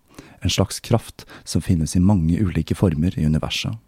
en 0.42 0.50
slags 0.50 0.82
kraft 0.82 1.22
som 1.44 1.62
finnes 1.62 1.94
i 1.94 2.02
mange 2.02 2.40
ulike 2.42 2.74
former 2.74 3.14
i 3.14 3.28
universet. 3.28 3.78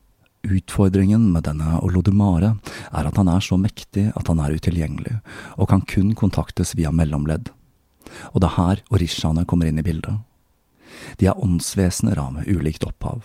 Utfordringen 0.46 1.26
med 1.34 1.48
denne 1.50 1.80
Olodumare 1.82 2.54
er 2.92 3.10
at 3.10 3.18
han 3.18 3.34
er 3.34 3.42
så 3.42 3.58
mektig 3.58 4.12
at 4.14 4.30
han 4.30 4.46
er 4.46 4.54
utilgjengelig, 4.54 5.18
og 5.58 5.72
kan 5.74 5.82
kun 5.82 6.14
kontaktes 6.14 6.76
via 6.78 6.94
mellomledd. 6.94 7.50
Og 8.30 8.42
det 8.42 8.52
er 8.52 8.58
her 8.60 8.86
orishaene 8.94 9.46
kommer 9.46 9.66
inn 9.66 9.82
i 9.82 9.86
bildet. 9.86 10.22
De 11.18 11.26
er 11.26 11.38
åndsvesener 11.38 12.18
av 12.22 12.44
ulikt 12.46 12.86
opphav. 12.86 13.24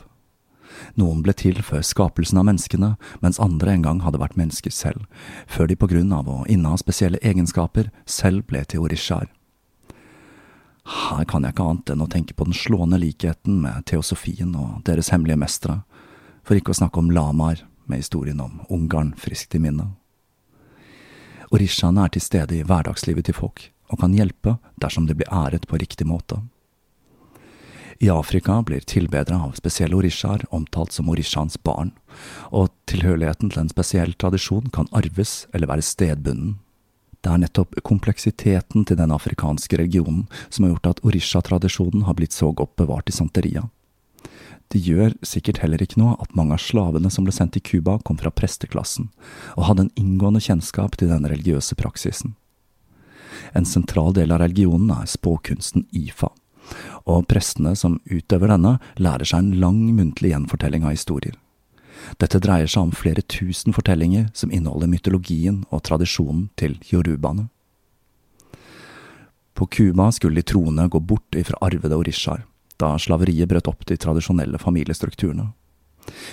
Noen 0.95 1.23
ble 1.25 1.33
til 1.37 1.61
før 1.63 1.83
skapelsen 1.85 2.39
av 2.41 2.47
menneskene, 2.49 2.95
mens 3.21 3.39
andre 3.43 3.73
en 3.73 3.85
gang 3.85 4.03
hadde 4.05 4.21
vært 4.21 4.37
mennesker 4.39 4.73
selv, 4.73 5.05
før 5.47 5.67
de 5.69 5.77
på 5.79 5.89
grunn 5.91 6.13
av 6.13 6.29
å 6.29 6.43
inneha 6.49 6.77
spesielle 6.81 7.21
egenskaper 7.21 7.91
selv 8.05 8.47
ble 8.49 8.63
til 8.65 8.85
orishaer. 8.87 9.29
Her 10.87 11.25
kan 11.27 11.43
jeg 11.43 11.51
ikke 11.51 11.67
annet 11.67 11.89
enn 11.91 12.03
å 12.05 12.09
tenke 12.11 12.33
på 12.33 12.47
den 12.47 12.55
slående 12.55 12.99
likheten 13.01 13.59
med 13.65 13.83
teosofien 13.89 14.53
og 14.55 14.83
deres 14.87 15.11
hemmelige 15.11 15.41
mestere, 15.41 15.81
for 16.47 16.55
ikke 16.55 16.71
å 16.71 16.79
snakke 16.79 17.01
om 17.01 17.11
lamaer 17.11 17.65
med 17.87 17.99
historien 17.99 18.39
om 18.39 18.61
Ungarn 18.71 19.13
friskt 19.19 19.55
i 19.55 19.59
minne. 19.59 19.89
Orishaene 21.51 22.05
er 22.05 22.11
til 22.11 22.23
stede 22.23 22.55
i 22.55 22.63
hverdagslivet 22.67 23.27
til 23.27 23.35
folk, 23.35 23.69
og 23.91 23.99
kan 23.99 24.15
hjelpe 24.15 24.57
dersom 24.79 25.07
de 25.07 25.15
blir 25.15 25.31
æret 25.31 25.67
på 25.67 25.79
riktig 25.79 26.07
måte. 26.07 26.39
I 27.99 28.09
Afrika 28.09 28.61
blir 28.61 28.79
tilbedere 28.85 29.39
av 29.41 29.55
spesielle 29.57 29.95
orishaer 29.97 30.45
omtalt 30.53 30.93
som 30.93 31.09
orishaens 31.09 31.57
barn, 31.65 31.91
og 32.53 32.69
tilhørigheten 32.89 33.49
til 33.49 33.63
en 33.63 33.71
spesiell 33.73 34.13
tradisjon 34.13 34.69
kan 34.73 34.89
arves 34.93 35.47
eller 35.53 35.71
være 35.71 35.85
stedbunden. 35.85 36.59
Det 37.25 37.31
er 37.33 37.41
nettopp 37.41 37.73
kompleksiteten 37.83 38.85
til 38.85 38.99
den 38.99 39.11
afrikanske 39.11 39.79
regionen 39.81 40.27
som 40.49 40.63
har 40.63 40.75
gjort 40.75 40.91
at 40.91 41.01
orisha-tradisjonen 41.09 42.05
har 42.05 42.15
blitt 42.19 42.37
så 42.37 42.51
godt 42.53 42.75
bevart 42.77 43.09
i 43.09 43.17
Santeria. 43.17 43.65
Det 44.69 44.83
gjør 44.83 45.15
sikkert 45.25 45.63
heller 45.63 45.81
ikke 45.81 45.97
noe 46.01 46.17
at 46.21 46.35
mange 46.37 46.53
av 46.53 46.61
slavene 46.61 47.09
som 47.09 47.25
ble 47.25 47.33
sendt 47.33 47.55
til 47.55 47.63
Cuba, 47.65 47.97
kom 48.03 48.19
fra 48.19 48.29
presteklassen, 48.29 49.09
og 49.55 49.71
hadde 49.71 49.87
en 49.87 49.95
inngående 49.97 50.43
kjennskap 50.43 50.99
til 50.99 51.09
den 51.09 51.25
religiøse 51.25 51.75
praksisen. 51.79 52.35
En 53.55 53.65
sentral 53.65 54.13
del 54.13 54.33
av 54.35 54.43
religionen 54.43 54.91
er 54.93 55.07
spåkunsten 55.09 55.87
ifa, 55.95 56.29
og 57.05 57.27
prestene 57.31 57.75
som 57.75 57.99
utøver 58.05 58.51
denne, 58.53 58.77
lærer 58.99 59.27
seg 59.27 59.43
en 59.43 59.59
lang 59.61 59.83
muntlig 59.97 60.33
gjenfortelling 60.33 60.87
av 60.87 60.95
historier. 60.95 61.35
Dette 62.21 62.39
dreier 62.39 62.69
seg 62.69 62.87
om 62.87 62.95
flere 62.95 63.23
tusen 63.25 63.75
fortellinger 63.75 64.29
som 64.37 64.51
inneholder 64.53 64.89
mytologien 64.91 65.63
og 65.71 65.83
tradisjonen 65.87 66.47
til 66.59 66.77
yorubaene. 66.91 67.49
På 69.57 69.65
Cuba 69.65 70.11
skulle 70.13 70.37
de 70.37 70.45
troende 70.45 70.85
gå 70.87 70.99
bort 71.01 71.35
ifra 71.35 71.57
arvede 71.65 71.97
orishaer, 71.97 72.43
da 72.77 72.93
slaveriet 73.01 73.49
brøt 73.49 73.69
opp 73.71 73.87
de 73.89 73.97
tradisjonelle 73.97 74.59
familiestrukturene. 74.61 75.49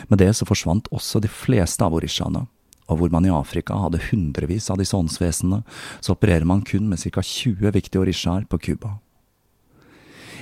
Med 0.09 0.21
det 0.21 0.35
så 0.37 0.47
forsvant 0.47 0.91
også 0.93 1.23
de 1.25 1.31
fleste 1.33 1.83
av 1.87 1.97
orishaene, 1.97 2.45
og 2.85 3.01
hvor 3.01 3.13
man 3.13 3.25
i 3.25 3.33
Afrika 3.33 3.79
hadde 3.81 4.03
hundrevis 4.11 4.69
av 4.71 4.77
disse 4.79 4.97
åndsvesenene, 4.97 5.63
så 6.05 6.13
opererer 6.13 6.45
man 6.45 6.61
kun 6.69 6.91
med 6.91 7.01
ca 7.01 7.25
20 7.25 7.73
viktige 7.73 8.05
orishaer 8.05 8.45
på 8.45 8.61
Cuba. 8.61 8.99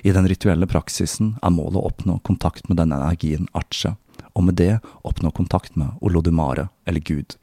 I 0.02 0.12
den 0.12 0.26
rituelle 0.28 0.66
praksisen 0.66 1.36
er 1.42 1.54
målet 1.54 1.78
å 1.78 1.86
oppnå 1.92 2.18
kontakt 2.26 2.68
med 2.68 2.80
denne 2.80 2.98
energien 2.98 3.46
ache, 3.54 3.94
og 4.34 4.48
med 4.48 4.58
det 4.58 4.80
oppnå 5.06 5.30
kontakt 5.30 5.76
med 5.78 5.94
olodumare, 6.02 6.68
eller 6.86 7.00
Gud. 7.00 7.36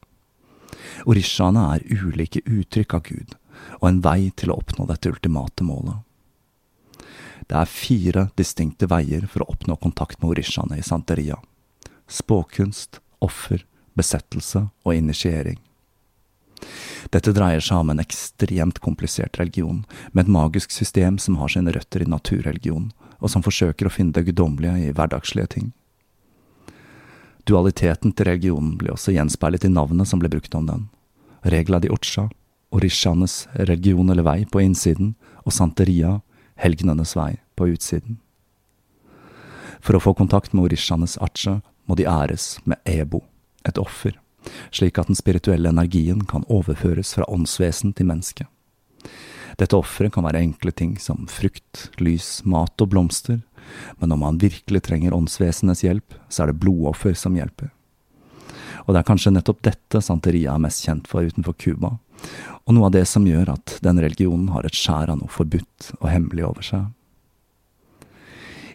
Orishaene 1.07 1.63
er 1.75 1.85
ulike 1.87 2.41
uttrykk 2.43 2.97
av 2.97 3.05
Gud, 3.07 3.35
og 3.79 3.87
en 3.89 4.01
vei 4.03 4.31
til 4.35 4.51
å 4.51 4.59
oppnå 4.59 4.89
dette 4.89 5.11
ultimate 5.11 5.63
målet. 5.63 6.03
Det 7.49 7.57
er 7.57 7.71
fire 7.71 8.27
distinkte 8.37 8.89
veier 8.91 9.23
for 9.25 9.41
å 9.45 9.55
oppnå 9.55 9.79
kontakt 9.81 10.19
med 10.21 10.35
orishaene 10.35 10.77
i 10.77 10.85
Santeria. 10.85 11.39
Spåkunst, 12.09 12.99
offer, 13.23 13.63
besettelse 13.97 14.67
og 14.83 14.93
initiering. 14.93 15.57
Dette 17.09 17.33
dreier 17.33 17.63
seg 17.63 17.81
om 17.81 17.89
en 17.89 18.01
ekstremt 18.01 18.79
komplisert 18.85 19.39
religion, 19.39 19.81
med 20.11 20.27
et 20.27 20.33
magisk 20.33 20.71
system 20.71 21.17
som 21.17 21.39
har 21.41 21.49
sine 21.49 21.73
røtter 21.73 22.05
i 22.05 22.09
naturreligion, 22.09 22.91
og 23.19 23.33
som 23.33 23.43
forsøker 23.43 23.89
å 23.89 23.93
finne 23.93 24.13
det 24.13 24.27
guddommelige 24.29 24.89
i 24.89 24.93
hverdagslige 24.93 25.53
ting. 25.55 25.71
Dualiteten 27.49 28.13
til 28.13 28.29
religionen 28.29 28.75
blir 28.77 28.93
også 28.93 29.15
gjenspeilet 29.15 29.65
i 29.65 29.73
navnet 29.73 30.07
som 30.07 30.21
ble 30.21 30.29
brukt 30.29 30.53
om 30.55 30.67
den. 30.69 30.85
Regla 31.41 31.79
di 31.81 31.89
Ocha, 31.89 32.27
orishanes 32.69 33.47
religion 33.57 34.09
eller 34.13 34.27
vei 34.27 34.43
på 34.45 34.61
innsiden, 34.61 35.15
og 35.41 35.55
santeria, 35.55 36.19
helgenenes 36.61 37.15
vei, 37.17 37.39
på 37.57 37.71
utsiden. 37.73 38.19
For 39.81 39.97
å 39.97 40.03
få 40.03 40.13
kontakt 40.13 40.53
med 40.53 40.67
orishanes 40.67 41.17
ache 41.23 41.57
må 41.89 41.97
de 41.97 42.05
æres 42.05 42.59
med 42.69 42.77
ebo, 42.85 43.23
et 43.65 43.79
offer, 43.81 44.13
slik 44.71 44.99
at 44.99 45.09
den 45.09 45.17
spirituelle 45.17 45.71
energien 45.71 46.23
kan 46.29 46.45
overføres 46.47 47.13
fra 47.17 47.27
åndsvesen 47.29 47.93
til 47.97 48.09
menneske. 48.09 48.47
Dette 49.59 49.75
offeret 49.75 50.13
kan 50.15 50.23
være 50.23 50.41
enkle 50.45 50.71
ting 50.71 50.95
som 51.01 51.27
frukt, 51.31 51.89
lys, 51.99 52.39
mat 52.47 52.79
og 52.79 52.91
blomster, 52.93 53.41
men 53.99 54.13
om 54.15 54.23
man 54.23 54.39
virkelig 54.39 54.81
trenger 54.85 55.15
åndsvesenets 55.15 55.83
hjelp, 55.83 56.15
så 56.29 56.43
er 56.43 56.51
det 56.51 56.61
blodoffer 56.63 57.17
som 57.17 57.35
hjelper. 57.35 57.73
Og 58.85 58.93
det 58.93 59.01
er 59.01 59.09
kanskje 59.09 59.33
nettopp 59.35 59.59
dette 59.65 60.01
Santeria 60.01 60.55
er 60.55 60.63
mest 60.63 60.85
kjent 60.85 61.09
for 61.09 61.27
utenfor 61.27 61.57
Cuba, 61.59 61.97
og 62.65 62.75
noe 62.75 62.87
av 62.87 62.95
det 62.95 63.05
som 63.09 63.27
gjør 63.27 63.51
at 63.55 63.75
den 63.83 63.99
religionen 64.01 64.49
har 64.53 64.65
et 64.67 64.75
skjær 64.75 65.11
av 65.11 65.19
noe 65.19 65.31
forbudt 65.31 65.91
og 65.99 66.07
hemmelig 66.09 66.47
over 66.47 66.65
seg. 66.65 66.87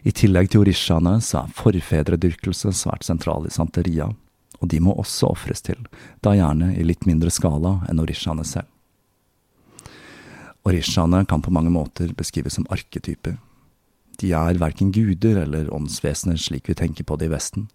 I 0.05 0.13
tillegg 0.13 0.51
til 0.51 0.61
orishaene 0.61 1.17
så 1.25 1.41
er 1.41 1.57
forfedredyrkelse 1.57 2.73
svært 2.77 3.07
sentral 3.07 3.47
i 3.49 3.53
Santeria, 3.53 4.11
og 4.65 4.71
de 4.73 4.81
må 4.81 4.95
også 4.97 5.29
ofres 5.29 5.61
til, 5.61 5.77
da 6.25 6.33
gjerne 6.33 6.73
i 6.73 6.83
litt 6.85 7.05
mindre 7.05 7.29
skala 7.33 7.83
enn 7.89 8.01
orishaene 8.01 8.45
selv. 8.47 8.69
Orishaene 10.65 11.21
kan 11.29 11.43
på 11.45 11.53
mange 11.53 11.69
måter 11.69 12.09
beskrives 12.17 12.57
som 12.57 12.65
arketyper. 12.73 13.37
De 14.17 14.31
er 14.33 14.57
verken 14.57 14.89
guder 14.95 15.43
eller 15.43 15.69
åndsvesener 15.75 16.39
slik 16.41 16.71
vi 16.71 16.77
tenker 16.79 17.05
på 17.05 17.19
det 17.19 17.29
i 17.29 17.33
Vesten, 17.35 17.67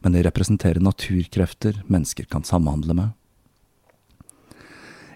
men 0.00 0.16
de 0.16 0.24
representerer 0.24 0.80
naturkrefter 0.80 1.82
mennesker 1.90 2.30
kan 2.30 2.46
samhandle 2.46 2.96
med. 2.96 3.10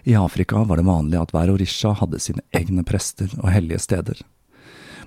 I 0.05 0.13
Afrika 0.19 0.61
var 0.69 0.77
det 0.77 0.85
vanlig 0.85 1.17
at 1.17 1.33
hver 1.33 1.49
orisha 1.49 1.95
hadde 1.97 2.21
sine 2.21 2.45
egne 2.53 2.85
prester 2.85 3.31
og 3.39 3.49
hellige 3.49 3.81
steder. 3.81 4.19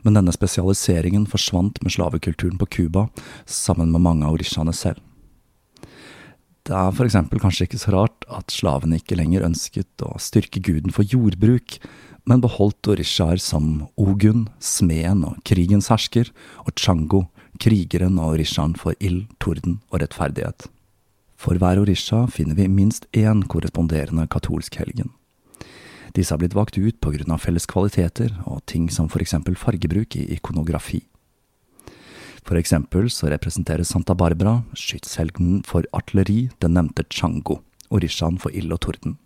Men 0.02 0.18
denne 0.18 0.34
spesialiseringen 0.34 1.28
forsvant 1.30 1.78
med 1.84 1.94
slavekulturen 1.94 2.58
på 2.58 2.66
Cuba, 2.66 3.06
sammen 3.46 3.92
med 3.94 4.02
mange 4.02 4.26
av 4.26 4.34
orishaene 4.34 4.74
selv. 4.74 4.98
Det 6.68 6.76
er 6.76 6.92
eksempel 7.06 7.40
kanskje 7.40 7.64
ikke 7.64 7.78
så 7.80 7.94
rart 7.94 8.26
at 8.28 8.52
slavene 8.52 8.98
ikke 9.00 9.16
lenger 9.16 9.46
ønsket 9.46 10.02
å 10.04 10.18
styrke 10.20 10.60
guden 10.60 10.92
for 10.92 11.06
jordbruk, 11.08 11.78
men 12.28 12.42
beholdt 12.44 12.90
orishaer 12.92 13.40
som 13.40 13.86
Ogun, 13.96 14.50
smeden 14.60 15.22
og 15.24 15.38
krigens 15.48 15.88
hersker, 15.88 16.28
og 16.68 16.76
Chango, 16.76 17.22
krigeren 17.56 18.20
og 18.20 18.34
orishaen 18.34 18.76
for 18.76 18.92
ild, 19.00 19.30
torden 19.40 19.78
og 19.88 20.02
rettferdighet. 20.02 20.68
For 21.40 21.56
hver 21.56 21.80
orisha 21.80 22.26
finner 22.28 22.58
vi 22.58 22.68
minst 22.68 23.08
én 23.16 23.46
korresponderende 23.48 24.28
katolsk 24.28 24.76
helgen. 24.82 25.14
Disse 26.12 26.34
har 26.34 26.42
blitt 26.42 26.56
valgt 26.58 26.76
ut 26.76 27.00
av 27.32 27.40
felles 27.40 27.64
kvaliteter 27.70 28.34
og 28.44 28.60
ting 28.68 28.90
som 28.92 29.08
eksempel 29.24 29.56
fargebruk 29.56 30.20
i 30.20 30.28
ikonografi. 30.36 31.00
For 32.46 32.58
eksempel 32.58 33.08
så 33.10 33.30
representerer 33.32 33.84
Santa 33.84 34.14
Barbara, 34.14 34.62
skytshelgenen 34.76 35.62
for 35.66 35.86
artilleri, 35.92 36.48
den 36.62 36.76
nevnte 36.76 37.04
Chango, 37.10 37.60
orishaen 37.90 38.38
for 38.40 38.54
ild 38.54 38.72
og 38.72 38.82
torden. 38.86 39.16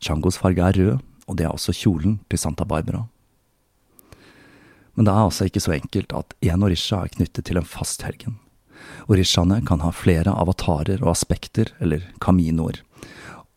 Changos 0.00 0.38
farge 0.38 0.62
er 0.62 0.76
rød, 0.78 0.98
og 1.28 1.38
det 1.38 1.46
er 1.46 1.54
også 1.54 1.74
kjolen 1.76 2.18
til 2.30 2.40
Santa 2.40 2.64
Barbara. 2.68 3.06
Men 4.94 5.06
det 5.06 5.14
er 5.14 5.24
altså 5.28 5.46
ikke 5.46 5.62
så 5.62 5.76
enkelt 5.76 6.12
at 6.16 6.34
én 6.42 6.64
orisha 6.64 7.04
er 7.04 7.12
knyttet 7.14 7.46
til 7.46 7.60
en 7.60 7.66
fast 7.66 8.02
helgen. 8.02 8.38
Orishaene 9.10 9.60
kan 9.66 9.82
ha 9.82 9.92
flere 9.94 10.34
avatarer 10.34 11.02
og 11.02 11.12
aspekter, 11.12 11.70
eller 11.82 12.02
kaminoer. 12.22 12.80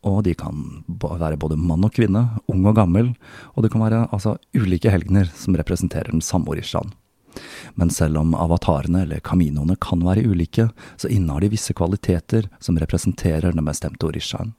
Og 0.05 0.23
de 0.25 0.33
kan 0.37 0.83
være 1.01 1.37
både 1.37 1.57
mann 1.57 1.85
og 1.85 1.93
kvinne, 1.93 2.23
ung 2.49 2.65
og 2.65 2.77
gammel, 2.77 3.13
og 3.53 3.63
det 3.63 3.71
kan 3.73 3.83
være 3.83 4.07
altså 4.09 4.35
ulike 4.57 4.89
helgener 4.93 5.29
som 5.37 5.57
representerer 5.57 6.13
den 6.13 6.25
samme 6.25 6.49
orishaen. 6.49 6.93
Men 7.79 7.89
selv 7.93 8.17
om 8.21 8.33
avatarene 8.35 9.05
eller 9.05 9.23
kaminoene 9.23 9.77
kan 9.81 10.03
være 10.05 10.25
ulike, 10.27 10.69
så 10.97 11.11
innehar 11.11 11.45
de 11.45 11.51
visse 11.53 11.73
kvaliteter 11.77 12.49
som 12.59 12.79
representerer 12.81 13.55
den 13.55 13.65
bestemte 13.65 14.07
orishaen. 14.09 14.53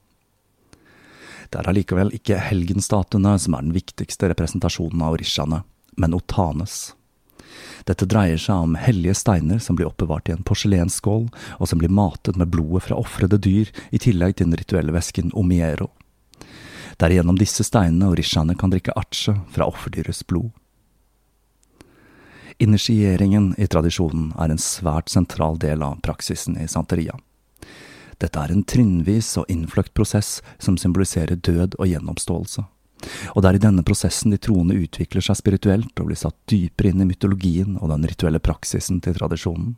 Det 1.53 1.61
er 1.61 1.69
allikevel 1.69 2.09
ikke 2.17 2.41
helgenstatuene 2.41 3.35
som 3.37 3.53
er 3.53 3.65
den 3.67 3.75
viktigste 3.75 4.31
representasjonen 4.31 5.03
av 5.05 5.19
orishaene, 5.19 5.61
men 6.01 6.17
otanes. 6.17 6.93
Dette 7.85 8.07
dreier 8.09 8.39
seg 8.41 8.63
om 8.65 8.77
hellige 8.79 9.13
steiner 9.19 9.59
som 9.61 9.77
blir 9.77 9.89
oppbevart 9.89 10.31
i 10.31 10.33
en 10.33 10.45
porselensskål, 10.47 11.27
og 11.59 11.69
som 11.69 11.81
blir 11.81 11.93
matet 11.93 12.39
med 12.39 12.49
blodet 12.53 12.87
fra 12.87 12.97
ofrede 12.97 13.37
dyr, 13.37 13.69
i 13.91 14.01
tillegg 14.01 14.37
til 14.37 14.49
den 14.49 14.57
rituelle 14.57 14.95
væsken 14.95 15.33
omiero. 15.37 15.91
Det 16.97 17.05
er 17.05 17.17
gjennom 17.17 17.37
disse 17.37 17.65
steinene 17.65 18.11
orishaene 18.13 18.55
kan 18.57 18.73
drikke 18.73 18.95
ache 18.97 19.35
fra 19.53 19.67
offerdyrets 19.69 20.23
blod. 20.29 20.51
Initieringen 22.61 23.53
i 23.57 23.67
tradisjonen 23.67 24.31
er 24.37 24.53
en 24.53 24.61
svært 24.61 25.09
sentral 25.09 25.57
del 25.61 25.83
av 25.85 26.01
praksisen 26.05 26.57
i 26.61 26.67
santeria. 26.69 27.15
Dette 28.21 28.39
er 28.39 28.53
en 28.53 28.63
trinnvis 28.63 29.33
og 29.41 29.49
innfløkt 29.51 29.93
prosess 29.97 30.37
som 30.61 30.77
symboliserer 30.77 31.35
død 31.35 31.79
og 31.79 31.89
gjenoppståelse. 31.89 32.63
Og 33.35 33.43
det 33.43 33.49
er 33.49 33.57
i 33.57 33.63
denne 33.65 33.83
prosessen 33.83 34.31
de 34.31 34.39
troende 34.39 34.77
utvikler 34.79 35.23
seg 35.25 35.39
spirituelt 35.39 35.97
og 35.99 36.07
blir 36.07 36.19
satt 36.19 36.37
dypere 36.47 36.93
inn 36.93 37.03
i 37.03 37.07
mytologien 37.09 37.79
og 37.81 37.89
den 37.91 38.05
rituelle 38.07 38.39
praksisen 38.43 39.01
til 39.03 39.17
tradisjonen. 39.17 39.73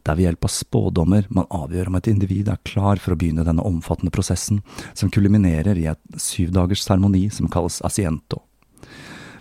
Det 0.00 0.12
er 0.12 0.16
ved 0.16 0.28
hjelp 0.28 0.46
av 0.46 0.52
spådommer 0.54 1.26
man 1.28 1.48
avgjør 1.52 1.90
om 1.90 1.98
et 1.98 2.08
individ 2.08 2.48
er 2.48 2.60
klar 2.64 3.00
for 3.02 3.12
å 3.12 3.18
begynne 3.20 3.44
denne 3.44 3.64
omfattende 3.66 4.12
prosessen, 4.14 4.62
som 4.96 5.10
kulminerer 5.12 5.76
i 5.76 5.90
et 5.90 6.00
syvdagers 6.16 6.86
seremoni 6.86 7.26
som 7.34 7.50
kalles 7.52 7.82
asiento. 7.84 8.40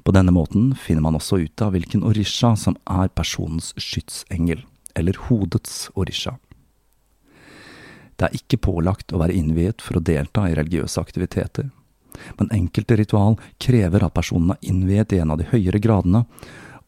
På 0.10 0.14
denne 0.14 0.32
måten 0.32 0.72
finner 0.76 1.04
man 1.06 1.14
også 1.14 1.38
ut 1.38 1.62
av 1.62 1.76
hvilken 1.76 2.02
orisha 2.02 2.56
som 2.58 2.74
er 2.90 3.12
personens 3.14 3.76
skytsengel, 3.78 4.64
eller 4.98 5.20
hodets 5.28 5.92
orisha. 5.94 6.32
Det 8.18 8.26
er 8.26 8.38
ikke 8.40 8.58
pålagt 8.58 9.14
å 9.14 9.20
være 9.22 9.36
innviet 9.38 9.86
for 9.86 10.00
å 10.00 10.02
delta 10.02 10.48
i 10.50 10.56
religiøse 10.58 10.98
aktiviteter, 10.98 11.68
men 12.40 12.50
enkelte 12.58 12.98
ritual 12.98 13.38
krever 13.62 14.08
at 14.08 14.16
personen 14.18 14.56
er 14.56 14.72
innviet 14.72 15.14
i 15.14 15.20
en 15.22 15.36
av 15.36 15.44
de 15.44 15.46
høyere 15.52 15.84
gradene, 15.84 16.24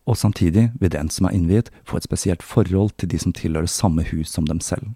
og 0.10 0.18
samtidig 0.18 0.72
vil 0.82 0.94
den 0.98 1.14
som 1.14 1.30
er 1.30 1.38
innviet, 1.38 1.70
få 1.86 2.02
et 2.02 2.10
spesielt 2.10 2.42
forhold 2.42 2.96
til 2.98 3.14
de 3.14 3.22
som 3.22 3.38
tilhører 3.38 3.70
samme 3.70 4.08
hus 4.10 4.34
som 4.34 4.50
dem 4.50 4.66
selv. 4.66 4.96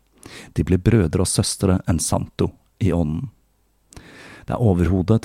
De 0.58 0.66
blir 0.66 0.82
brødre 0.82 1.22
og 1.22 1.30
søstre 1.30 1.78
en 1.86 2.02
santo 2.02 2.50
i 2.82 2.90
ånden. 2.90 3.30
Det 4.50 4.58
er 4.58 4.66
overhodet 4.74 5.25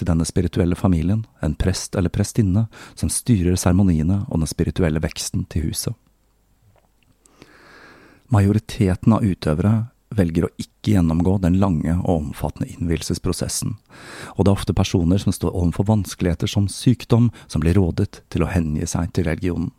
Til 0.00 0.08
denne 0.08 0.26
spirituelle 0.28 0.78
familien, 0.78 1.26
en 1.44 1.54
prest 1.54 1.96
eller 1.98 2.12
prestinne, 2.12 2.66
som 2.98 3.12
styrer 3.12 3.58
seremoniene 3.60 4.24
og 4.28 4.40
den 4.40 4.50
spirituelle 4.50 5.02
veksten 5.04 5.46
til 5.52 5.68
huset. 5.68 5.96
Majoriteten 8.30 9.16
av 9.16 9.24
utøvere 9.26 9.74
velger 10.14 10.46
å 10.46 10.52
ikke 10.58 10.94
gjennomgå 10.94 11.36
den 11.42 11.58
lange 11.62 11.92
og 12.00 12.10
omfattende 12.16 12.70
innvielsesprosessen, 12.72 13.76
og 14.36 14.44
det 14.44 14.50
er 14.50 14.58
ofte 14.58 14.74
personer 14.74 15.22
som 15.22 15.34
står 15.34 15.54
overfor 15.54 15.86
vanskeligheter 15.90 16.50
som 16.50 16.66
sykdom, 16.70 17.30
som 17.46 17.62
blir 17.62 17.78
rådet 17.78 18.22
til 18.30 18.46
å 18.46 18.50
hengi 18.50 18.86
seg 18.90 19.12
til 19.14 19.28
religionen. 19.30 19.70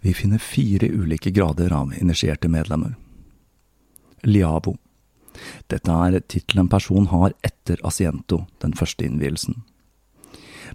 Vi 0.00 0.14
finner 0.14 0.38
fire 0.38 0.88
ulike 0.94 1.32
grader 1.34 1.72
av 1.74 1.94
initierte 1.98 2.48
medlemmer. 2.48 2.94
Liavo. 4.22 4.76
Dette 5.70 5.92
er 5.92 6.20
tittelen 6.20 6.66
en 6.66 6.72
person 6.72 7.08
har 7.12 7.34
etter 7.46 7.80
Asiento, 7.86 8.46
den 8.62 8.74
første 8.78 9.06
innvielsen. 9.06 9.62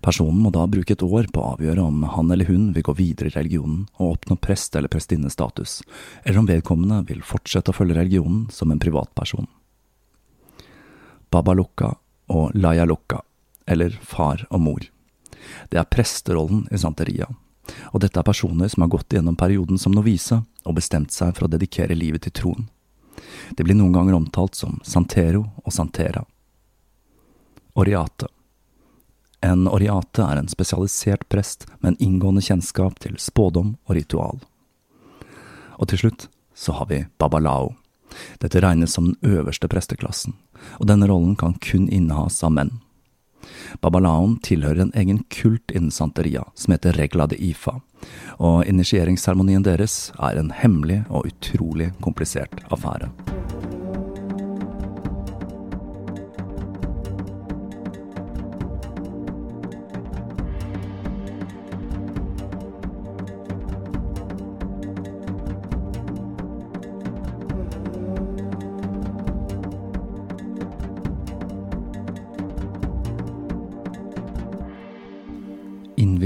Personen 0.01 0.39
må 0.41 0.49
da 0.53 0.65
bruke 0.67 0.95
et 0.95 1.03
år 1.05 1.27
på 1.33 1.41
å 1.41 1.53
avgjøre 1.53 1.83
om 1.83 2.03
han 2.15 2.31
eller 2.33 2.49
hun 2.49 2.71
vil 2.73 2.85
gå 2.85 2.95
videre 2.97 3.29
i 3.29 3.35
religionen 3.35 3.85
og 3.99 4.17
oppnå 4.17 4.39
prest- 4.41 4.75
eller 4.75 4.91
prestinnestatus, 4.91 5.81
eller 6.23 6.41
om 6.41 6.49
vedkommende 6.49 7.03
vil 7.09 7.21
fortsette 7.25 7.71
å 7.71 7.77
følge 7.77 7.99
religionen 7.99 8.47
som 8.51 8.71
en 8.71 8.81
privatperson. 8.81 9.47
Babalukka 11.33 11.93
og 12.33 12.57
Layalukka, 12.57 13.21
eller 13.67 13.95
far 14.01 14.45
og 14.49 14.61
mor. 14.61 14.89
Det 15.69 15.79
er 15.79 15.89
presterollen 15.89 16.67
i 16.71 16.79
santeria, 16.79 17.27
og 17.91 18.03
dette 18.03 18.19
er 18.19 18.27
personer 18.27 18.69
som 18.71 18.85
har 18.85 18.91
gått 18.93 19.13
gjennom 19.13 19.37
perioden 19.39 19.79
som 19.79 19.95
novise 19.95 20.41
og 20.63 20.77
bestemt 20.77 21.13
seg 21.15 21.35
for 21.35 21.47
å 21.47 21.51
dedikere 21.51 21.97
livet 21.97 22.25
til 22.25 22.35
troen. 22.35 22.69
Det 23.51 23.63
blir 23.63 23.77
noen 23.77 23.93
ganger 23.93 24.17
omtalt 24.17 24.55
som 24.55 24.79
santero 24.83 25.45
og 25.63 25.73
santera. 25.73 26.25
Oriate. 27.73 28.27
En 29.43 29.67
oriate 29.67 30.23
er 30.23 30.39
en 30.39 30.47
spesialisert 30.47 31.27
prest 31.29 31.65
med 31.79 31.93
en 31.93 32.01
inngående 32.07 32.41
kjennskap 32.41 32.99
til 33.03 33.17
spådom 33.19 33.75
og 33.85 33.95
ritual. 33.97 34.39
Og 35.75 35.89
til 35.91 36.03
slutt 36.05 36.27
så 36.55 36.77
har 36.77 36.87
vi 36.91 37.01
babalao. 37.19 37.73
Dette 38.39 38.61
regnes 38.61 38.93
som 38.93 39.09
den 39.09 39.35
øverste 39.35 39.67
presteklassen, 39.67 40.35
og 40.79 40.87
denne 40.87 41.09
rollen 41.09 41.35
kan 41.35 41.57
kun 41.59 41.89
innehas 41.89 42.43
av 42.45 42.53
menn. 42.53 42.75
Babalaoen 43.81 44.37
tilhører 44.45 44.85
en 44.85 44.95
egen 44.95 45.23
kult 45.33 45.73
innen 45.73 45.91
santeria 45.91 46.45
som 46.55 46.75
heter 46.75 46.97
regla 46.99 47.27
de 47.27 47.39
ifa, 47.41 47.79
og 48.39 48.65
initieringsseremonien 48.67 49.65
deres 49.65 50.11
er 50.19 50.39
en 50.39 50.51
hemmelig 50.63 51.03
og 51.09 51.29
utrolig 51.31 51.93
komplisert 52.03 52.61
affære. 52.71 53.11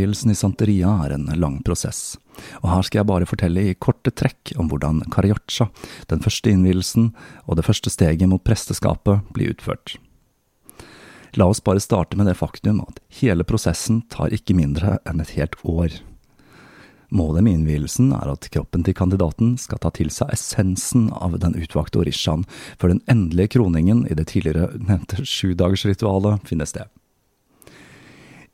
Innvielsen 0.08 0.32
i 0.32 0.36
santeria 0.40 0.88
er 1.04 1.12
en 1.18 1.26
lang 1.36 1.58
prosess, 1.68 2.16
og 2.62 2.70
her 2.72 2.86
skal 2.88 3.02
jeg 3.02 3.08
bare 3.10 3.28
fortelle 3.28 3.66
i 3.68 3.74
korte 3.76 4.14
trekk 4.16 4.54
om 4.56 4.70
hvordan 4.72 5.02
Cariocha, 5.12 5.68
den 6.08 6.22
første 6.24 6.48
innvielsen 6.48 7.10
og 7.44 7.58
det 7.60 7.66
første 7.68 7.92
steget 7.92 8.30
mot 8.32 8.40
presteskapet, 8.40 9.26
blir 9.36 9.52
utført. 9.52 9.98
La 11.36 11.50
oss 11.52 11.60
bare 11.60 11.84
starte 11.84 12.16
med 12.16 12.30
det 12.32 12.38
faktum 12.40 12.80
at 12.86 13.02
hele 13.20 13.44
prosessen 13.44 14.00
tar 14.08 14.32
ikke 14.32 14.56
mindre 14.56 14.96
enn 15.04 15.20
et 15.20 15.34
helt 15.36 15.60
år. 15.68 15.98
Målet 17.12 17.44
med 17.44 17.58
innvielsen 17.60 18.14
er 18.16 18.32
at 18.32 18.48
kroppen 18.54 18.88
til 18.88 18.96
kandidaten 18.96 19.58
skal 19.60 19.82
ta 19.84 19.92
til 19.92 20.08
seg 20.08 20.32
essensen 20.32 21.10
av 21.12 21.36
den 21.44 21.60
utvalgte 21.60 22.00
orishaen, 22.00 22.48
før 22.80 22.96
den 22.96 23.04
endelige 23.12 23.58
kroningen 23.58 24.06
i 24.08 24.16
det 24.16 24.30
tidligere 24.32 24.72
nevnte 24.80 25.28
sjudagersritualet 25.28 26.48
finner 26.48 26.72
sted. 26.72 26.88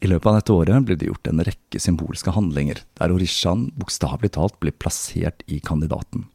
I 0.04 0.08
løpet 0.12 0.28
av 0.28 0.36
dette 0.36 0.52
året 0.52 0.84
blir 0.84 0.98
det 1.00 1.08
gjort 1.08 1.28
en 1.32 1.44
rekke 1.48 1.80
symbolske 1.80 2.34
handlinger, 2.36 2.82
der 3.00 3.12
orishaen 3.16 3.70
bokstavelig 3.80 4.34
talt 4.36 4.58
blir 4.60 4.76
plassert 4.76 5.46
i 5.48 5.62
kandidaten. 5.64 6.26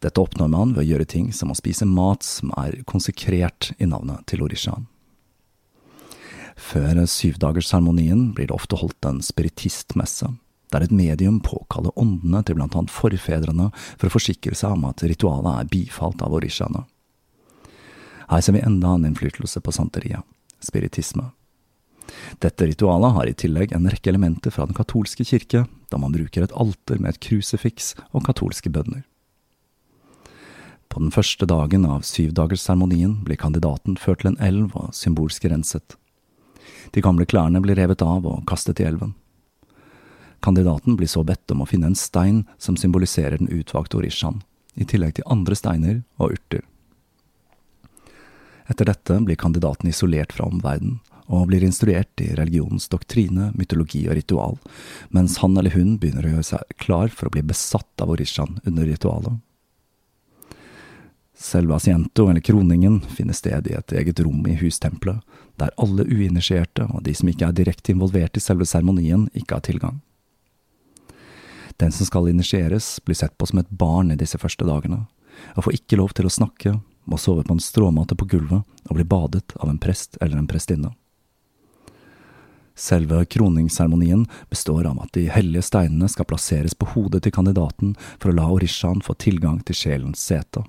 Dette 0.00 0.22
oppnår 0.22 0.48
man 0.52 0.76
ved 0.76 0.84
å 0.84 0.90
gjøre 0.92 1.08
ting 1.10 1.32
som 1.34 1.50
å 1.50 1.56
spise 1.58 1.88
mat 1.88 2.22
som 2.24 2.52
er 2.60 2.78
konsekrert 2.88 3.72
i 3.82 3.88
navnet 3.90 4.22
til 4.30 4.44
orishaen. 4.46 4.86
Før 6.60 7.02
syvdagersseremonien 7.08 8.30
blir 8.36 8.48
det 8.48 8.54
ofte 8.54 8.78
holdt 8.78 9.08
en 9.08 9.18
spiritistmesse, 9.24 10.30
der 10.70 10.86
et 10.86 10.94
medium 10.94 11.40
påkaller 11.42 11.96
åndene 11.98 12.44
til 12.46 12.60
blant 12.60 12.76
annet 12.78 12.94
forfedrene 12.94 13.70
for 13.74 14.06
å 14.06 14.14
forsikre 14.14 14.54
seg 14.54 14.76
om 14.76 14.86
at 14.92 15.02
ritualet 15.02 15.64
er 15.64 15.72
bifalt 15.72 16.22
av 16.22 16.38
orishaene. 16.38 16.84
Her 18.30 18.46
ser 18.46 18.54
vi 18.54 18.62
enda 18.62 18.94
en 18.94 19.10
innflytelse 19.10 19.58
på 19.58 19.74
santeriet, 19.74 20.22
spiritisme. 20.62 21.32
Dette 22.38 22.66
ritualet 22.66 23.14
har 23.16 23.26
i 23.26 23.34
tillegg 23.34 23.72
en 23.74 23.88
rekke 23.90 24.10
elementer 24.12 24.54
fra 24.54 24.66
den 24.68 24.76
katolske 24.76 25.24
kirke, 25.26 25.64
da 25.90 25.98
man 25.98 26.14
bruker 26.14 26.44
et 26.44 26.54
alter 26.54 27.00
med 27.00 27.14
et 27.14 27.22
krusifiks 27.24 27.94
og 28.12 28.24
katolske 28.28 28.70
bønner. 28.70 29.02
På 30.90 31.00
den 31.02 31.12
første 31.14 31.46
dagen 31.46 31.84
av 31.86 32.02
syvdagersseremonien 32.06 33.20
blir 33.26 33.38
kandidaten 33.38 33.98
ført 33.98 34.22
til 34.22 34.32
en 34.32 34.40
elv 34.42 34.74
og 34.78 34.94
symbolsk 34.94 35.46
renset. 35.50 35.96
De 36.94 37.02
gamle 37.02 37.26
klærne 37.30 37.62
blir 37.62 37.78
revet 37.78 38.02
av 38.02 38.26
og 38.26 38.42
kastet 38.50 38.82
i 38.82 38.86
elven. 38.88 39.14
Kandidaten 40.42 40.96
blir 40.96 41.10
så 41.10 41.22
bedt 41.26 41.52
om 41.52 41.62
å 41.62 41.68
finne 41.68 41.90
en 41.90 41.98
stein 41.98 42.42
som 42.58 42.78
symboliserer 42.80 43.38
den 43.38 43.52
utvalgte 43.52 44.00
orishaen, 44.00 44.40
i 44.74 44.86
tillegg 44.88 45.18
til 45.18 45.28
andre 45.30 45.58
steiner 45.58 46.02
og 46.18 46.34
urter. 46.38 46.64
Etter 48.70 48.86
dette 48.86 49.18
blir 49.26 49.38
kandidaten 49.38 49.90
isolert 49.90 50.32
fra 50.34 50.46
omverdenen 50.46 50.98
og 51.30 51.46
blir 51.50 51.62
instruert 51.62 52.20
i 52.22 52.32
religionens 52.34 52.88
doktrine, 52.90 53.52
mytologi 53.54 54.02
og 54.08 54.18
ritual, 54.18 54.58
mens 55.14 55.38
han 55.44 55.54
eller 55.56 55.76
hun 55.76 55.94
begynner 56.02 56.26
å 56.26 56.34
gjøre 56.34 56.48
seg 56.50 56.74
klar 56.82 57.14
for 57.14 57.28
å 57.28 57.34
bli 57.36 57.44
besatt 57.46 58.02
av 58.02 58.10
orishaen 58.10 58.58
under 58.66 58.88
ritualet. 58.88 59.38
Selve 61.40 61.78
asiento, 61.78 62.26
eller 62.28 62.44
kroningen, 62.44 62.98
finner 63.16 63.32
sted 63.32 63.70
i 63.70 63.76
et 63.78 63.94
eget 63.96 64.20
rom 64.20 64.42
i 64.50 64.58
hustempelet, 64.60 65.22
der 65.56 65.72
alle 65.80 66.04
uinitierte 66.04 66.84
og 66.90 67.04
de 67.06 67.14
som 67.16 67.30
ikke 67.30 67.46
er 67.48 67.56
direkte 67.56 67.94
involvert 67.94 68.36
i 68.36 68.42
selve 68.44 68.66
seremonien, 68.68 69.28
ikke 69.32 69.56
har 69.56 69.64
tilgang. 69.64 70.02
Den 71.80 71.94
som 71.96 72.04
skal 72.04 72.28
initieres, 72.28 72.98
blir 73.06 73.16
sett 73.16 73.38
på 73.38 73.48
som 73.48 73.62
et 73.62 73.70
barn 73.70 74.12
i 74.12 74.18
disse 74.20 74.36
første 74.36 74.66
dagene, 74.68 75.06
og 75.56 75.64
får 75.64 75.78
ikke 75.78 75.96
lov 76.02 76.12
til 76.12 76.28
å 76.28 76.34
snakke, 76.34 76.74
må 77.08 77.16
sove 77.16 77.46
på 77.46 77.56
en 77.56 77.62
stråmate 77.62 78.18
på 78.18 78.28
gulvet 78.28 78.90
og 78.90 78.98
bli 78.98 79.06
badet 79.08 79.54
av 79.56 79.70
en 79.70 79.80
prest 79.80 80.18
eller 80.20 80.36
en 80.36 80.50
prestinne. 80.50 80.92
Selve 82.80 83.24
kroningsseremonien 83.28 84.24
består 84.48 84.86
av 84.88 85.02
at 85.02 85.12
de 85.12 85.26
hellige 85.28 85.66
steinene 85.68 86.08
skal 86.08 86.24
plasseres 86.30 86.72
på 86.72 86.88
hodet 86.94 87.26
til 87.26 87.34
kandidaten 87.36 87.92
for 88.16 88.30
å 88.30 88.36
la 88.38 88.46
orishaen 88.48 89.02
få 89.04 89.18
tilgang 89.20 89.58
til 89.68 89.76
sjelens 89.76 90.22
sete. 90.24 90.62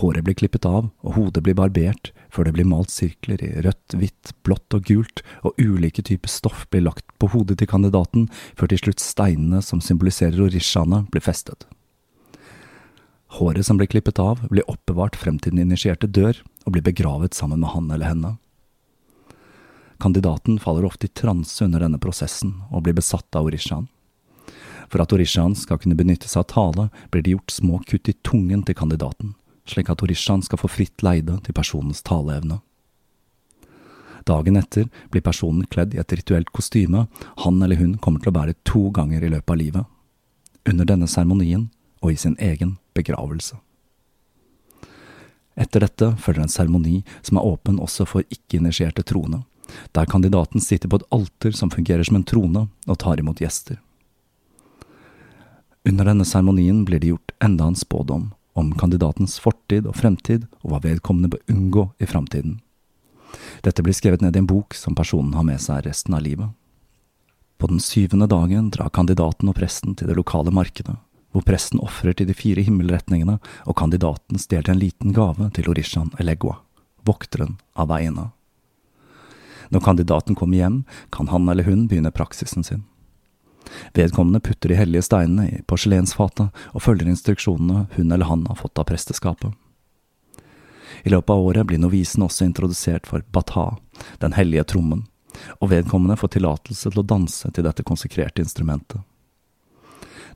Håret 0.00 0.24
blir 0.24 0.38
klippet 0.40 0.64
av, 0.64 0.88
og 1.04 1.18
hodet 1.18 1.42
blir 1.44 1.56
barbert, 1.58 2.14
før 2.32 2.48
det 2.48 2.54
blir 2.56 2.68
malt 2.68 2.94
sirkler 2.94 3.44
i 3.44 3.50
rødt, 3.66 3.92
hvitt, 3.92 4.32
blått 4.48 4.72
og 4.72 4.88
gult, 4.88 5.20
og 5.44 5.60
ulike 5.60 6.00
typer 6.00 6.32
stoff 6.32 6.64
blir 6.72 6.86
lagt 6.86 7.04
på 7.20 7.28
hodet 7.34 7.58
til 7.60 7.68
kandidaten, 7.68 8.30
før 8.56 8.72
til 8.72 8.86
slutt 8.86 9.04
steinene 9.04 9.60
som 9.60 9.84
symboliserer 9.84 10.48
orishaene, 10.48 11.04
blir 11.12 11.24
festet. 11.24 11.68
Håret 13.36 13.68
som 13.68 13.76
blir 13.76 13.92
klippet 13.92 14.16
av, 14.22 14.40
blir 14.48 14.64
oppbevart 14.64 15.20
frem 15.20 15.36
til 15.36 15.52
den 15.52 15.68
initierte 15.68 16.08
dør, 16.08 16.40
og 16.64 16.72
blir 16.72 16.88
begravet 16.88 17.36
sammen 17.36 17.60
med 17.60 17.74
han 17.76 17.92
eller 17.92 18.14
henne. 18.14 18.36
Kandidaten 19.98 20.58
faller 20.58 20.84
ofte 20.84 21.06
i 21.06 21.08
transe 21.08 21.64
under 21.64 21.80
denne 21.80 21.98
prosessen 21.98 22.52
og 22.70 22.84
blir 22.84 22.96
besatt 22.96 23.36
av 23.36 23.48
orishaen. 23.48 23.88
For 24.92 25.02
at 25.02 25.12
orishaen 25.12 25.56
skal 25.58 25.80
kunne 25.82 25.98
benytte 25.98 26.28
seg 26.28 26.44
av 26.44 26.50
tale, 26.52 26.88
blir 27.10 27.24
det 27.24 27.34
gjort 27.34 27.54
små 27.54 27.80
kutt 27.88 28.08
i 28.08 28.14
tungen 28.26 28.62
til 28.62 28.76
kandidaten, 28.78 29.34
slik 29.66 29.90
at 29.90 30.02
orishaen 30.04 30.44
skal 30.46 30.60
få 30.60 30.70
fritt 30.70 31.02
leide 31.02 31.40
til 31.46 31.56
personens 31.56 32.04
taleevne. 32.06 32.60
Dagen 34.26 34.58
etter 34.58 34.88
blir 35.10 35.22
personen 35.22 35.66
kledd 35.70 35.94
i 35.94 36.00
et 36.02 36.12
rituelt 36.18 36.50
kostyme 36.54 37.06
han 37.44 37.62
eller 37.62 37.78
hun 37.78 37.94
kommer 38.02 38.22
til 38.22 38.32
å 38.32 38.36
bære 38.38 38.56
to 38.66 38.88
ganger 38.94 39.22
i 39.22 39.30
løpet 39.30 39.54
av 39.54 39.60
livet, 39.60 39.84
under 40.66 40.88
denne 40.88 41.06
seremonien 41.10 41.68
og 42.02 42.12
i 42.12 42.18
sin 42.18 42.34
egen 42.42 42.76
begravelse. 42.94 43.58
Etter 45.56 45.86
dette 45.86 46.10
følger 46.20 46.44
en 46.44 46.52
seremoni 46.52 46.98
som 47.22 47.38
er 47.38 47.46
åpen 47.48 47.78
også 47.80 48.04
for 48.08 48.26
ikke-initierte 48.34 49.06
troende, 49.06 49.44
der 49.92 50.06
kandidaten 50.06 50.60
sitter 50.60 50.88
på 50.88 51.00
et 51.00 51.08
alter 51.14 51.56
som 51.56 51.72
fungerer 51.72 52.04
som 52.06 52.18
en 52.18 52.26
trone 52.26 52.66
og 52.86 52.98
tar 53.02 53.20
imot 53.20 53.42
gjester. 53.42 53.80
Under 55.86 56.08
denne 56.08 56.26
seremonien 56.26 56.84
blir 56.84 57.00
det 57.00 57.12
gjort 57.12 57.32
enda 57.44 57.68
en 57.70 57.78
spådom 57.78 58.30
om 58.58 58.72
kandidatens 58.74 59.38
fortid 59.38 59.86
og 59.86 59.98
fremtid 60.00 60.46
og 60.64 60.72
hva 60.72 60.80
vedkommende 60.82 61.30
bør 61.34 61.52
unngå 61.52 61.88
i 62.02 62.08
framtiden. 62.10 62.60
Dette 63.62 63.84
blir 63.84 63.94
skrevet 63.94 64.22
ned 64.24 64.36
i 64.36 64.40
en 64.42 64.48
bok 64.48 64.74
som 64.74 64.96
personen 64.96 65.34
har 65.36 65.44
med 65.46 65.60
seg 65.62 65.84
resten 65.86 66.16
av 66.16 66.24
livet. 66.24 66.48
På 67.58 67.68
den 67.70 67.80
syvende 67.80 68.28
dagen 68.28 68.70
drar 68.72 68.92
kandidaten 68.92 69.48
og 69.48 69.56
presten 69.56 69.94
til 69.96 70.10
det 70.10 70.16
lokale 70.18 70.52
markedet, 70.52 70.96
hvor 71.32 71.44
presten 71.44 71.80
ofrer 71.84 72.16
til 72.16 72.28
de 72.28 72.36
fire 72.36 72.64
himmelretningene 72.64 73.38
og 73.64 73.76
kandidaten 73.78 74.40
stjeler 74.40 74.74
en 74.74 74.80
liten 74.80 75.14
gave 75.16 75.50
til 75.56 75.70
Orishan 75.72 76.12
Elegua, 76.20 76.58
vokteren 77.04 77.56
av 77.76 77.92
veiene. 77.92 78.30
Når 79.70 79.84
kandidaten 79.84 80.38
kommer 80.38 80.58
hjem, 80.60 80.82
kan 81.10 81.28
han 81.28 81.48
eller 81.48 81.66
hun 81.66 81.86
begynne 81.90 82.14
praksisen 82.14 82.64
sin. 82.64 82.84
Vedkommende 83.94 84.40
putter 84.40 84.68
de 84.68 84.78
hellige 84.78 85.02
steinene 85.02 85.48
i 85.50 85.62
porselensfatet 85.66 86.54
og 86.72 86.82
følger 86.82 87.10
instruksjonene 87.10 87.86
hun 87.96 88.12
eller 88.12 88.30
han 88.30 88.46
har 88.46 88.60
fått 88.60 88.78
av 88.78 88.86
presteskapet. 88.90 89.52
I 91.02 91.10
løpet 91.10 91.30
av 91.30 91.42
året 91.42 91.66
blir 91.66 91.82
novisen 91.82 92.24
også 92.24 92.46
introdusert 92.46 93.06
for 93.06 93.24
bata, 93.34 93.76
den 94.22 94.34
hellige 94.38 94.64
trommen, 94.72 95.04
og 95.60 95.70
vedkommende 95.70 96.16
får 96.18 96.36
tillatelse 96.36 96.90
til 96.90 97.02
å 97.02 97.06
danse 97.06 97.50
til 97.50 97.66
dette 97.66 97.84
konsekrerte 97.86 98.42
instrumentet. 98.42 99.02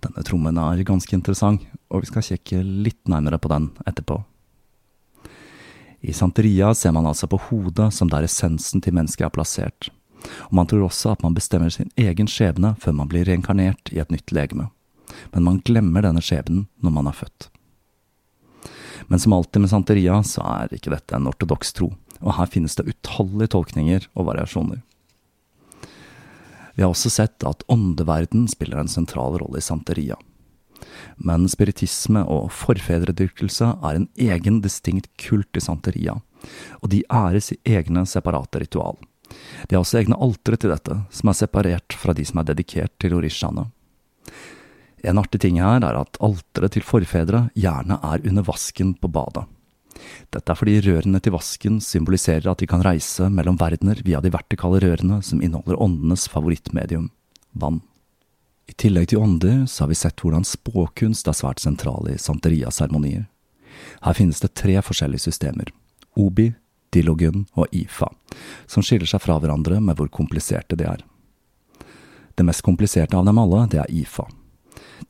Denne 0.01 0.25
trommen 0.25 0.59
er 0.61 0.83
ganske 0.87 1.15
interessant, 1.17 1.65
og 1.91 2.05
vi 2.05 2.11
skal 2.11 2.25
kikke 2.25 2.63
litt 2.65 3.09
nærmere 3.11 3.41
på 3.41 3.51
den 3.53 3.71
etterpå. 3.87 4.21
I 6.01 6.13
Santeria 6.13 6.75
ser 6.75 6.93
man 6.93 7.07
altså 7.07 7.29
på 7.29 7.39
hodet 7.51 7.91
som 7.93 8.09
der 8.09 8.25
essensen 8.25 8.81
til 8.81 8.95
mennesket 8.97 9.27
er 9.27 9.35
plassert, 9.35 9.91
og 10.49 10.55
man 10.57 10.69
tror 10.69 10.87
også 10.87 11.13
at 11.13 11.25
man 11.25 11.37
bestemmer 11.37 11.73
sin 11.73 11.91
egen 12.01 12.29
skjebne 12.31 12.73
før 12.81 12.97
man 12.97 13.11
blir 13.11 13.29
reinkarnert 13.29 13.93
i 13.93 14.01
et 14.01 14.13
nytt 14.13 14.33
legeme, 14.33 14.71
men 15.35 15.45
man 15.45 15.61
glemmer 15.65 16.07
denne 16.07 16.25
skjebnen 16.25 16.67
når 16.81 16.95
man 16.97 17.11
er 17.11 17.19
født. 17.21 17.51
Men 19.13 19.21
som 19.21 19.35
alltid 19.37 19.65
med 19.65 19.73
Santeria 19.73 20.21
så 20.25 20.45
er 20.47 20.73
ikke 20.77 20.93
dette 20.95 21.17
en 21.17 21.29
ortodoks 21.29 21.75
tro, 21.77 21.91
og 22.21 22.37
her 22.37 22.49
finnes 22.49 22.77
det 22.79 22.89
utallige 22.89 23.53
tolkninger 23.57 24.09
og 24.15 24.29
variasjoner. 24.31 24.81
Vi 26.77 26.85
har 26.85 26.93
også 26.93 27.13
sett 27.13 27.45
at 27.45 27.65
åndeverden 27.69 28.47
spiller 28.49 28.81
en 28.81 28.89
sentral 28.89 29.37
rolle 29.43 29.61
i 29.61 29.65
Santeria 29.65 30.17
men 31.17 31.49
spiritisme 31.51 32.23
og 32.29 32.51
forfedredyrkelse 32.55 33.73
er 33.77 33.99
en 33.99 34.09
egen, 34.19 34.61
distinkt 34.65 35.11
kult 35.21 35.57
i 35.57 35.65
santeria, 35.65 36.19
og 36.81 36.91
de 36.93 37.03
æres 37.07 37.53
i 37.55 37.61
egne 37.77 38.07
separate 38.09 38.63
ritual. 38.63 38.99
De 39.69 39.77
har 39.77 39.85
også 39.85 40.01
egne 40.01 40.19
altre 40.19 40.59
til 40.59 40.73
dette, 40.73 40.97
som 41.15 41.31
er 41.31 41.39
separert 41.39 41.95
fra 41.97 42.15
de 42.17 42.25
som 42.27 42.41
er 42.43 42.51
dedikert 42.51 42.97
til 42.99 43.15
orishaene. 43.19 43.69
En 45.07 45.21
artig 45.21 45.41
ting 45.41 45.61
her 45.63 45.81
er 45.81 45.97
at 45.97 46.19
alteret 46.21 46.75
til 46.77 46.85
forfedre 46.85 47.47
gjerne 47.57 47.97
er 48.05 48.27
under 48.29 48.45
vasken 48.45 48.93
på 49.01 49.09
badet. 49.09 49.47
Dette 50.33 50.53
er 50.53 50.57
fordi 50.59 50.79
rørene 50.85 51.21
til 51.23 51.35
vasken 51.35 51.79
symboliserer 51.85 52.51
at 52.53 52.61
de 52.61 52.69
kan 52.69 52.85
reise 52.85 53.29
mellom 53.33 53.59
verdener 53.61 54.01
via 54.05 54.21
de 54.23 54.33
vertikale 54.33 54.81
rørene 54.85 55.21
som 55.25 55.43
inneholder 55.43 55.81
åndenes 55.81 56.27
favorittmedium, 56.33 57.11
vann. 57.53 57.81
I 58.71 58.77
tillegg 58.79 59.09
til 59.11 59.19
ånder 59.19 59.65
så 59.67 59.85
har 59.85 59.91
vi 59.91 59.99
sett 59.99 60.23
hvordan 60.23 60.47
spåkunst 60.47 61.27
er 61.27 61.35
svært 61.35 61.63
sentral 61.63 62.07
i 62.07 62.19
santeria-seremonier. 62.23 63.27
Her 64.05 64.15
finnes 64.15 64.43
det 64.43 64.53
tre 64.55 64.77
forskjellige 64.85 65.27
systemer, 65.27 65.73
obi, 66.15 66.53
dilogun 66.95 67.49
og 67.59 67.71
ifa, 67.75 68.11
som 68.71 68.85
skiller 68.87 69.11
seg 69.11 69.23
fra 69.25 69.41
hverandre 69.43 69.81
med 69.83 69.99
hvor 69.99 70.11
kompliserte 70.15 70.79
de 70.79 70.87
er. 70.87 71.03
Det 72.39 72.47
mest 72.47 72.63
kompliserte 72.67 73.19
av 73.19 73.27
dem 73.27 73.43
alle, 73.43 73.67
det 73.73 73.83
er 73.83 73.91
ifa. 73.91 74.29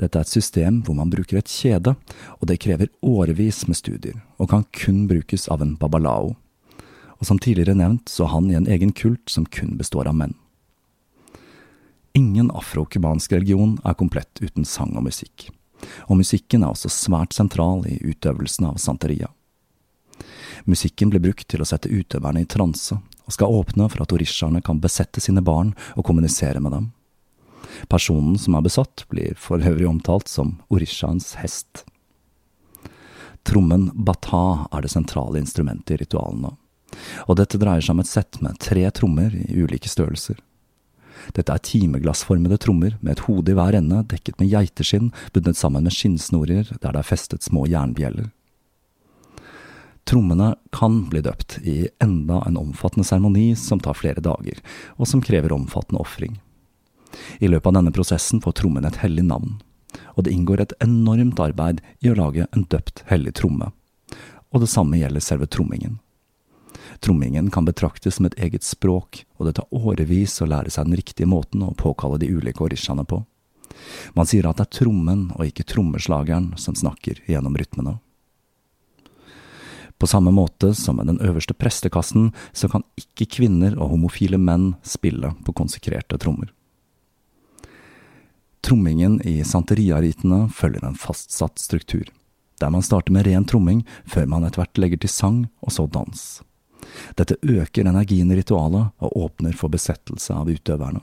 Dette 0.01 0.16
er 0.16 0.25
et 0.25 0.33
system 0.33 0.81
hvor 0.87 0.96
man 0.96 1.12
bruker 1.12 1.40
et 1.40 1.53
kjede, 1.53 1.94
og 2.40 2.49
det 2.49 2.61
krever 2.64 2.88
årevis 3.05 3.66
med 3.68 3.77
studier, 3.77 4.23
og 4.40 4.55
kan 4.55 4.64
kun 4.73 5.05
brukes 5.11 5.51
av 5.53 5.61
en 5.61 5.77
babalao. 5.77 6.33
Og 7.20 7.29
som 7.29 7.38
tidligere 7.38 7.77
nevnt, 7.77 8.09
så 8.09 8.25
er 8.25 8.33
han 8.38 8.49
i 8.49 8.57
en 8.57 8.70
egen 8.70 8.94
kult 8.96 9.29
som 9.29 9.44
kun 9.44 9.77
består 9.77 10.09
av 10.09 10.16
menn. 10.16 10.33
Ingen 12.12 12.51
afro-cubansk 12.51 13.33
religion 13.33 13.77
er 13.85 13.94
komplett 13.94 14.40
uten 14.42 14.64
sang 14.66 14.96
og 14.99 15.07
musikk, 15.07 15.46
og 16.11 16.18
musikken 16.18 16.64
er 16.64 16.73
også 16.75 16.90
svært 16.90 17.37
sentral 17.37 17.85
i 17.87 18.01
utøvelsen 18.03 18.66
av 18.66 18.81
santeria. 18.83 19.31
Musikken 20.66 21.12
blir 21.12 21.23
brukt 21.23 21.46
til 21.49 21.62
å 21.62 21.68
sette 21.68 21.88
utøverne 21.88 22.42
i 22.42 22.49
transe, 22.51 22.99
og 23.25 23.37
skal 23.37 23.55
åpne 23.61 23.87
for 23.92 24.03
at 24.03 24.12
orishaene 24.16 24.62
kan 24.66 24.83
besette 24.83 25.23
sine 25.23 25.42
barn 25.44 25.70
og 25.94 26.05
kommunisere 26.09 26.61
med 26.61 26.75
dem. 26.75 26.90
Personen 27.88 28.35
som 28.42 28.59
er 28.59 28.66
besatt, 28.66 29.07
blir 29.09 29.38
for 29.38 29.62
øvrig 29.62 29.87
omtalt 29.88 30.29
som 30.29 30.57
orishaens 30.68 31.37
hest. 31.38 31.85
Trommen 33.46 33.88
bata 33.94 34.66
er 34.75 34.83
det 34.83 34.90
sentrale 34.92 35.38
instrumentet 35.40 35.94
i 35.94 36.03
ritualene, 36.03 36.57
og 37.31 37.38
dette 37.38 37.61
dreier 37.62 37.87
seg 37.87 37.94
om 37.94 38.03
et 38.03 38.11
sett 38.11 38.42
med 38.42 38.59
tre 38.61 38.83
trommer 38.90 39.31
i 39.31 39.62
ulike 39.62 39.88
størrelser. 39.88 40.42
Dette 41.37 41.55
er 41.55 41.63
timeglassformede 41.65 42.59
trommer 42.63 42.97
med 43.01 43.17
et 43.17 43.25
hode 43.27 43.53
i 43.53 43.57
hver 43.59 43.77
ende 43.79 44.03
dekket 44.11 44.41
med 44.41 44.51
geiteskinn 44.53 45.11
bundet 45.35 45.59
sammen 45.59 45.87
med 45.87 45.95
skinnsnorer 45.95 46.71
der 46.77 46.93
det 46.93 47.01
er 47.03 47.07
festet 47.07 47.47
små 47.47 47.67
jernbjeller. 47.71 48.31
Trommene 50.09 50.55
kan 50.75 51.05
bli 51.11 51.21
døpt 51.23 51.59
i 51.63 51.85
enda 52.03 52.41
en 52.47 52.57
omfattende 52.59 53.07
seremoni 53.07 53.53
som 53.55 53.79
tar 53.79 53.95
flere 53.95 54.23
dager, 54.25 54.59
og 54.99 55.07
som 55.07 55.23
krever 55.23 55.53
omfattende 55.55 56.01
ofring. 56.03 56.41
I 57.39 57.51
løpet 57.51 57.71
av 57.71 57.77
denne 57.79 57.93
prosessen 57.95 58.41
får 58.43 58.57
trommen 58.59 58.87
et 58.89 58.99
hellig 59.05 59.23
navn, 59.29 59.61
og 60.17 60.25
det 60.27 60.35
inngår 60.35 60.65
et 60.65 60.75
enormt 60.83 61.39
arbeid 61.43 61.83
i 62.03 62.11
å 62.11 62.17
lage 62.19 62.49
en 62.51 62.67
døpt 62.75 63.05
hellig 63.11 63.37
tromme. 63.39 63.71
Og 64.51 64.65
det 64.65 64.71
samme 64.73 64.99
gjelder 64.99 65.23
selve 65.23 65.47
trommingen. 65.47 66.01
Trommingen 67.01 67.49
kan 67.51 67.65
betraktes 67.65 68.19
som 68.19 68.29
et 68.29 68.37
eget 68.37 68.65
språk, 68.67 69.25
og 69.41 69.49
det 69.49 69.57
tar 69.57 69.73
årevis 69.73 70.37
å 70.45 70.49
lære 70.51 70.73
seg 70.73 70.89
den 70.89 70.99
riktige 71.01 71.29
måten 71.31 71.65
å 71.65 71.73
påkalle 71.73 72.21
de 72.21 72.29
ulike 72.29 72.65
orishaene 72.67 73.07
på. 73.09 73.23
Man 74.13 74.29
sier 74.29 74.49
at 74.49 74.61
det 74.61 74.67
er 74.67 74.79
trommen 74.83 75.31
og 75.37 75.47
ikke 75.47 75.65
trommeslageren 75.73 76.53
som 76.61 76.77
snakker 76.77 77.23
gjennom 77.31 77.57
rytmene. 77.57 77.97
På 80.01 80.09
samme 80.09 80.33
måte 80.33 80.75
som 80.75 80.97
med 80.97 81.11
den 81.11 81.21
øverste 81.21 81.55
prestekassen, 81.55 82.31
så 82.53 82.69
kan 82.73 82.85
ikke 82.97 83.29
kvinner 83.37 83.77
og 83.77 83.93
homofile 83.93 84.41
menn 84.41 84.75
spille 84.85 85.35
på 85.45 85.53
konsekrerte 85.57 86.17
trommer. 86.21 86.53
Trommingen 88.65 89.19
i 89.29 89.41
santeriaritene 89.45 90.47
følger 90.53 90.85
en 90.85 90.97
fastsatt 90.97 91.61
struktur, 91.61 92.09
der 92.61 92.73
man 92.73 92.85
starter 92.85 93.13
med 93.13 93.29
ren 93.29 93.45
tromming 93.49 93.85
før 94.09 94.29
man 94.29 94.45
etter 94.45 94.63
hvert 94.63 94.81
legger 94.81 95.01
til 95.05 95.13
sang 95.13 95.43
og 95.61 95.73
så 95.77 95.89
dans. 95.89 96.41
Dette 97.18 97.38
øker 97.42 97.88
energien 97.88 98.31
i 98.33 98.40
ritualet 98.40 98.92
og 99.00 99.16
åpner 99.26 99.57
for 99.57 99.72
besettelse 99.72 100.35
av 100.37 100.50
utøverne. 100.50 101.03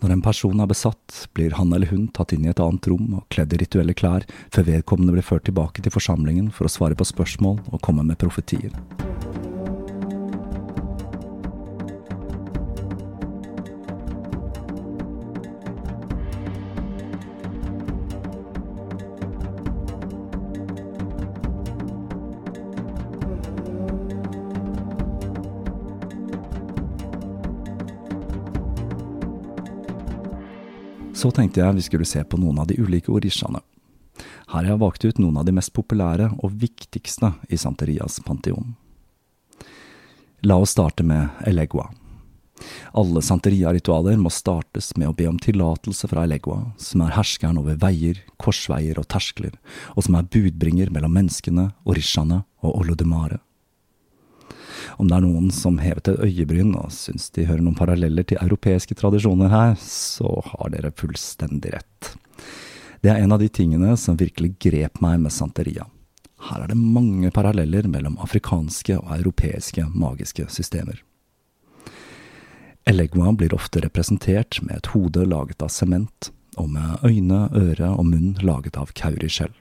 Når 0.00 0.14
en 0.14 0.22
person 0.24 0.60
er 0.62 0.68
besatt, 0.68 1.26
blir 1.36 1.52
han 1.58 1.74
eller 1.76 1.90
hun 1.92 2.06
tatt 2.16 2.32
inn 2.32 2.46
i 2.46 2.52
et 2.52 2.62
annet 2.64 2.88
rom 2.88 3.18
og 3.18 3.26
kledd 3.28 3.52
i 3.52 3.60
rituelle 3.60 3.92
klær, 3.92 4.24
før 4.48 4.70
vedkommende 4.70 5.12
blir 5.12 5.26
ført 5.26 5.44
tilbake 5.50 5.84
til 5.84 5.92
forsamlingen 5.92 6.48
for 6.56 6.64
å 6.64 6.72
svare 6.72 6.96
på 6.96 7.08
spørsmål 7.10 7.60
og 7.68 7.82
komme 7.84 8.06
med 8.08 8.20
profetier. 8.22 8.72
Så 31.14 31.30
tenkte 31.34 31.60
jeg 31.60 31.76
vi 31.76 31.84
skulle 31.84 32.08
se 32.08 32.22
på 32.24 32.38
noen 32.40 32.60
av 32.62 32.68
de 32.70 32.78
ulike 32.80 33.12
orishaene. 33.12 33.60
Her 34.50 34.64
har 34.64 34.68
jeg 34.72 34.82
valgt 34.82 35.04
ut 35.04 35.18
noen 35.22 35.38
av 35.40 35.46
de 35.46 35.54
mest 35.56 35.72
populære 35.76 36.30
og 36.38 36.54
viktigste 36.60 37.32
i 37.48 37.58
Santerias 37.60 38.20
panteon. 38.26 38.74
La 40.46 40.56
oss 40.56 40.74
starte 40.76 41.04
med 41.04 41.28
Elegua. 41.46 41.90
Alle 42.92 43.22
santeria-ritualer 43.24 44.18
må 44.20 44.32
startes 44.32 44.90
med 45.00 45.08
å 45.08 45.14
be 45.16 45.26
om 45.28 45.38
tillatelse 45.40 46.08
fra 46.10 46.24
Elegua, 46.26 46.72
som 46.80 47.04
er 47.04 47.14
herskeren 47.16 47.60
over 47.60 47.78
veier, 47.80 48.20
korsveier 48.40 49.00
og 49.00 49.08
terskler, 49.12 49.54
og 49.96 50.04
som 50.06 50.18
er 50.18 50.28
budbringer 50.32 50.92
mellom 50.92 51.14
menneskene, 51.16 51.70
orishaene 51.88 52.42
og 52.64 52.82
Olodumare. 52.82 53.40
Om 54.98 55.08
det 55.08 55.16
er 55.16 55.24
noen 55.24 55.50
som 55.54 55.78
hevet 55.82 56.08
et 56.10 56.24
øyebryn 56.24 56.72
og 56.78 56.90
syns 56.94 57.28
de 57.36 57.46
hører 57.48 57.62
noen 57.64 57.78
paralleller 57.78 58.26
til 58.26 58.40
europeiske 58.42 58.96
tradisjoner 58.98 59.52
her, 59.52 59.76
så 59.80 60.40
har 60.52 60.72
dere 60.74 60.94
fullstendig 60.96 61.74
rett. 61.76 62.12
Det 63.00 63.12
er 63.12 63.22
en 63.22 63.32
av 63.32 63.40
de 63.40 63.48
tingene 63.48 63.96
som 63.96 64.18
virkelig 64.20 64.54
grep 64.60 65.00
meg 65.00 65.20
med 65.22 65.32
santeria. 65.32 65.86
Her 66.50 66.64
er 66.64 66.72
det 66.72 66.80
mange 66.80 67.30
paralleller 67.32 67.88
mellom 67.88 68.18
afrikanske 68.20 68.96
og 68.98 69.14
europeiske 69.18 69.86
magiske 69.92 70.46
systemer. 70.52 71.00
Elegua 72.88 73.32
blir 73.36 73.54
ofte 73.54 73.82
representert 73.84 74.60
med 74.64 74.80
et 74.80 74.92
hode 74.94 75.24
laget 75.28 75.62
av 75.62 75.68
sement, 75.72 76.30
og 76.58 76.70
med 76.72 77.04
øyne, 77.06 77.48
øre 77.54 77.90
og 77.92 78.06
munn 78.08 78.32
laget 78.42 78.76
av 78.80 78.92
kauriskjell. 78.96 79.52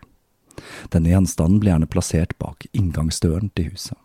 Denne 0.92 1.12
gjenstanden 1.12 1.60
blir 1.62 1.76
gjerne 1.76 1.92
plassert 1.92 2.36
bak 2.42 2.66
inngangsdøren 2.74 3.52
til 3.56 3.74
huset. 3.74 3.98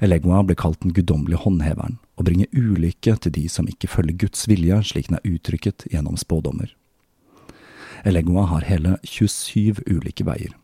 Elegua 0.00 0.42
blir 0.46 0.56
kalt 0.58 0.80
den 0.82 0.92
guddommelige 0.94 1.42
håndheveren, 1.42 1.98
og 2.18 2.28
bringer 2.28 2.46
ulykke 2.54 3.16
til 3.18 3.34
de 3.34 3.48
som 3.50 3.66
ikke 3.70 3.90
følger 3.90 4.18
Guds 4.26 4.46
vilje 4.50 4.78
slik 4.86 5.08
den 5.10 5.18
er 5.18 5.26
uttrykket 5.26 5.88
gjennom 5.90 6.18
spådommer. 6.18 6.70
Elegua 8.06 8.46
har 8.46 8.66
hele 8.68 8.96
27 9.02 9.82
ulike 9.90 10.26
veier, 10.26 10.54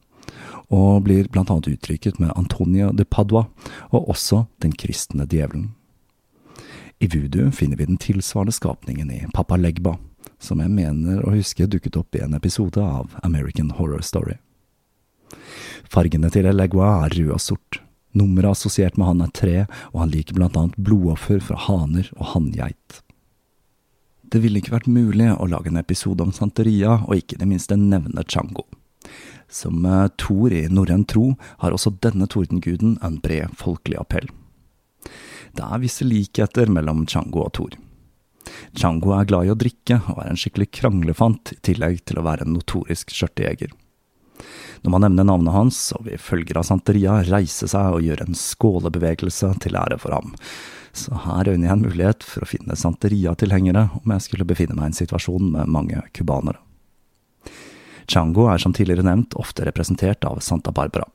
og 0.71 1.03
blir 1.07 1.27
blant 1.29 1.51
annet 1.51 1.73
uttrykket 1.75 2.21
med 2.23 2.35
Antonia 2.39 2.93
de 2.95 3.05
Padua 3.05 3.49
og 3.91 4.09
også 4.15 4.45
den 4.63 4.75
kristne 4.79 5.27
djevelen. 5.27 5.73
I 7.03 7.11
voodoo 7.11 7.51
finner 7.51 7.77
vi 7.77 7.89
den 7.91 7.99
tilsvarende 7.99 8.55
skapningen 8.55 9.11
i 9.11 9.25
Papa 9.35 9.59
Legba, 9.59 9.97
som 10.39 10.63
jeg 10.63 10.71
mener 10.71 11.25
å 11.25 11.35
huske 11.35 11.67
dukket 11.67 11.99
opp 11.99 12.15
i 12.15 12.23
en 12.23 12.37
episode 12.39 12.81
av 12.81 13.17
American 13.27 13.75
Horror 13.75 14.05
Story. 14.07 14.39
Fargene 15.91 16.31
til 16.33 16.47
Elegua 16.47 17.03
er 17.05 17.19
rød 17.19 17.35
og 17.35 17.43
sort, 17.43 17.81
Nummeret 18.15 18.55
assosiert 18.55 18.99
med 18.99 19.09
han 19.11 19.25
er 19.25 19.33
tre, 19.35 19.57
og 19.93 20.05
han 20.05 20.13
liker 20.13 20.37
blant 20.39 20.57
annet 20.59 20.79
blodoffer 20.79 21.41
fra 21.43 21.59
haner 21.67 22.11
og 22.15 22.31
hanngeit. 22.35 23.01
Det 24.23 24.41
ville 24.43 24.59
ikke 24.59 24.75
vært 24.75 24.91
mulig 24.91 25.29
å 25.35 25.49
lage 25.51 25.71
en 25.71 25.79
episode 25.79 26.23
om 26.25 26.33
Santeria, 26.35 27.01
og 27.05 27.19
ikke 27.19 27.39
det 27.39 27.49
minste 27.51 27.77
nevne 27.79 28.25
Chango. 28.31 28.65
Som 29.51 29.85
eh, 29.87 30.09
Thor 30.19 30.55
i 30.55 30.65
norrøn 30.73 31.05
tro 31.11 31.35
har 31.63 31.75
også 31.75 31.93
denne 32.03 32.27
tordenguden 32.31 32.97
en 33.05 33.21
bred 33.23 33.55
folkelig 33.61 34.01
appell. 34.01 34.31
Det 35.55 35.63
er 35.63 35.83
visse 35.83 36.07
likheter 36.07 36.71
mellom 36.73 37.05
Chango 37.07 37.45
og 37.45 37.53
Thor. 37.59 37.77
Chango 38.75 39.15
er 39.15 39.29
glad 39.29 39.47
i 39.47 39.53
å 39.53 39.59
drikke, 39.59 40.01
og 40.11 40.19
er 40.23 40.33
en 40.33 40.41
skikkelig 40.41 40.71
kranglefant, 40.75 41.55
i 41.55 41.61
tillegg 41.71 42.03
til 42.09 42.19
å 42.19 42.27
være 42.27 42.47
en 42.47 42.57
notorisk 42.57 43.15
skjørtejeger. 43.15 43.75
Når 44.85 44.93
man 44.93 45.07
nevner 45.07 45.29
navnet 45.29 45.55
hans, 45.55 45.79
og 45.97 46.05
vi 46.09 46.21
følger 46.21 46.61
av 46.61 46.67
Santeria 46.69 47.21
reise 47.29 47.69
seg 47.71 47.97
og 47.97 48.05
gjøre 48.05 48.27
en 48.29 48.39
skålebevegelse 48.39 49.55
til 49.65 49.79
ære 49.81 49.99
for 50.03 50.17
ham. 50.17 50.35
Så 50.95 51.17
her 51.25 51.49
øyner 51.51 51.67
jeg 51.69 51.75
en 51.75 51.87
mulighet 51.87 52.27
for 52.27 52.45
å 52.45 52.49
finne 52.49 52.77
Santeria-tilhengere 52.79 53.89
om 54.03 54.15
jeg 54.15 54.27
skulle 54.29 54.47
befinne 54.47 54.77
meg 54.79 54.91
i 54.91 54.93
en 54.93 55.01
situasjon 55.01 55.51
med 55.57 55.73
mange 55.73 56.05
cubanere. 56.15 56.61
Chango 58.11 58.49
er 58.53 58.61
som 58.61 58.75
tidligere 58.77 59.07
nevnt 59.07 59.35
ofte 59.41 59.65
representert 59.65 60.27
av 60.29 60.43
Santa 60.45 60.73
Barbara, 60.77 61.07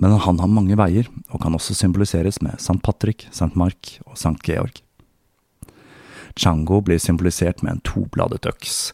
men 0.00 0.16
han 0.16 0.40
har 0.40 0.48
mange 0.48 0.78
veier 0.80 1.10
og 1.28 1.42
kan 1.42 1.54
også 1.54 1.76
symboliseres 1.76 2.40
med 2.40 2.56
St. 2.56 2.80
Patrick, 2.82 3.26
St. 3.30 3.52
Mark 3.58 3.98
og 4.06 4.16
St. 4.16 4.38
Georg. 4.46 4.80
Chango 6.32 6.80
blir 6.80 6.98
symbolisert 6.98 7.60
med 7.62 7.74
en 7.74 7.84
tobladet 7.84 8.46
øks, 8.48 8.92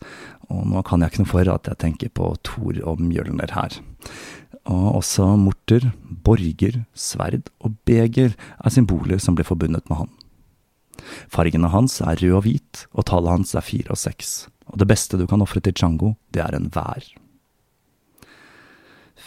og 0.49 0.65
nå 0.69 0.83
kan 0.87 1.03
jeg 1.03 1.13
ikke 1.13 1.25
noe 1.25 1.33
for 1.33 1.51
at 1.53 1.69
jeg 1.69 1.81
tenker 1.83 2.13
på 2.17 2.31
Thor 2.47 2.79
og 2.89 3.03
Mjølner 3.05 3.53
her. 3.53 3.79
Og 4.69 5.01
også 5.01 5.35
morter, 5.41 5.91
borger, 6.25 6.83
sverd 6.97 7.51
og 7.61 7.77
beger 7.89 8.33
er 8.33 8.73
symboler 8.73 9.21
som 9.21 9.37
blir 9.37 9.49
forbundet 9.49 9.89
med 9.91 10.05
han. 10.05 10.11
Fargene 11.33 11.71
hans 11.73 12.01
er 12.03 12.19
rød 12.21 12.37
og 12.41 12.45
hvit, 12.47 12.85
og 12.93 13.07
tallet 13.09 13.37
hans 13.37 13.55
er 13.57 13.65
fire 13.65 13.95
og 13.95 14.01
seks, 14.01 14.49
og 14.69 14.81
det 14.81 14.89
beste 14.91 15.21
du 15.21 15.27
kan 15.29 15.43
ofre 15.45 15.63
til 15.65 15.77
Chango, 15.77 16.15
det 16.35 16.43
er 16.45 16.57
en 16.57 16.69
vær. 16.75 17.07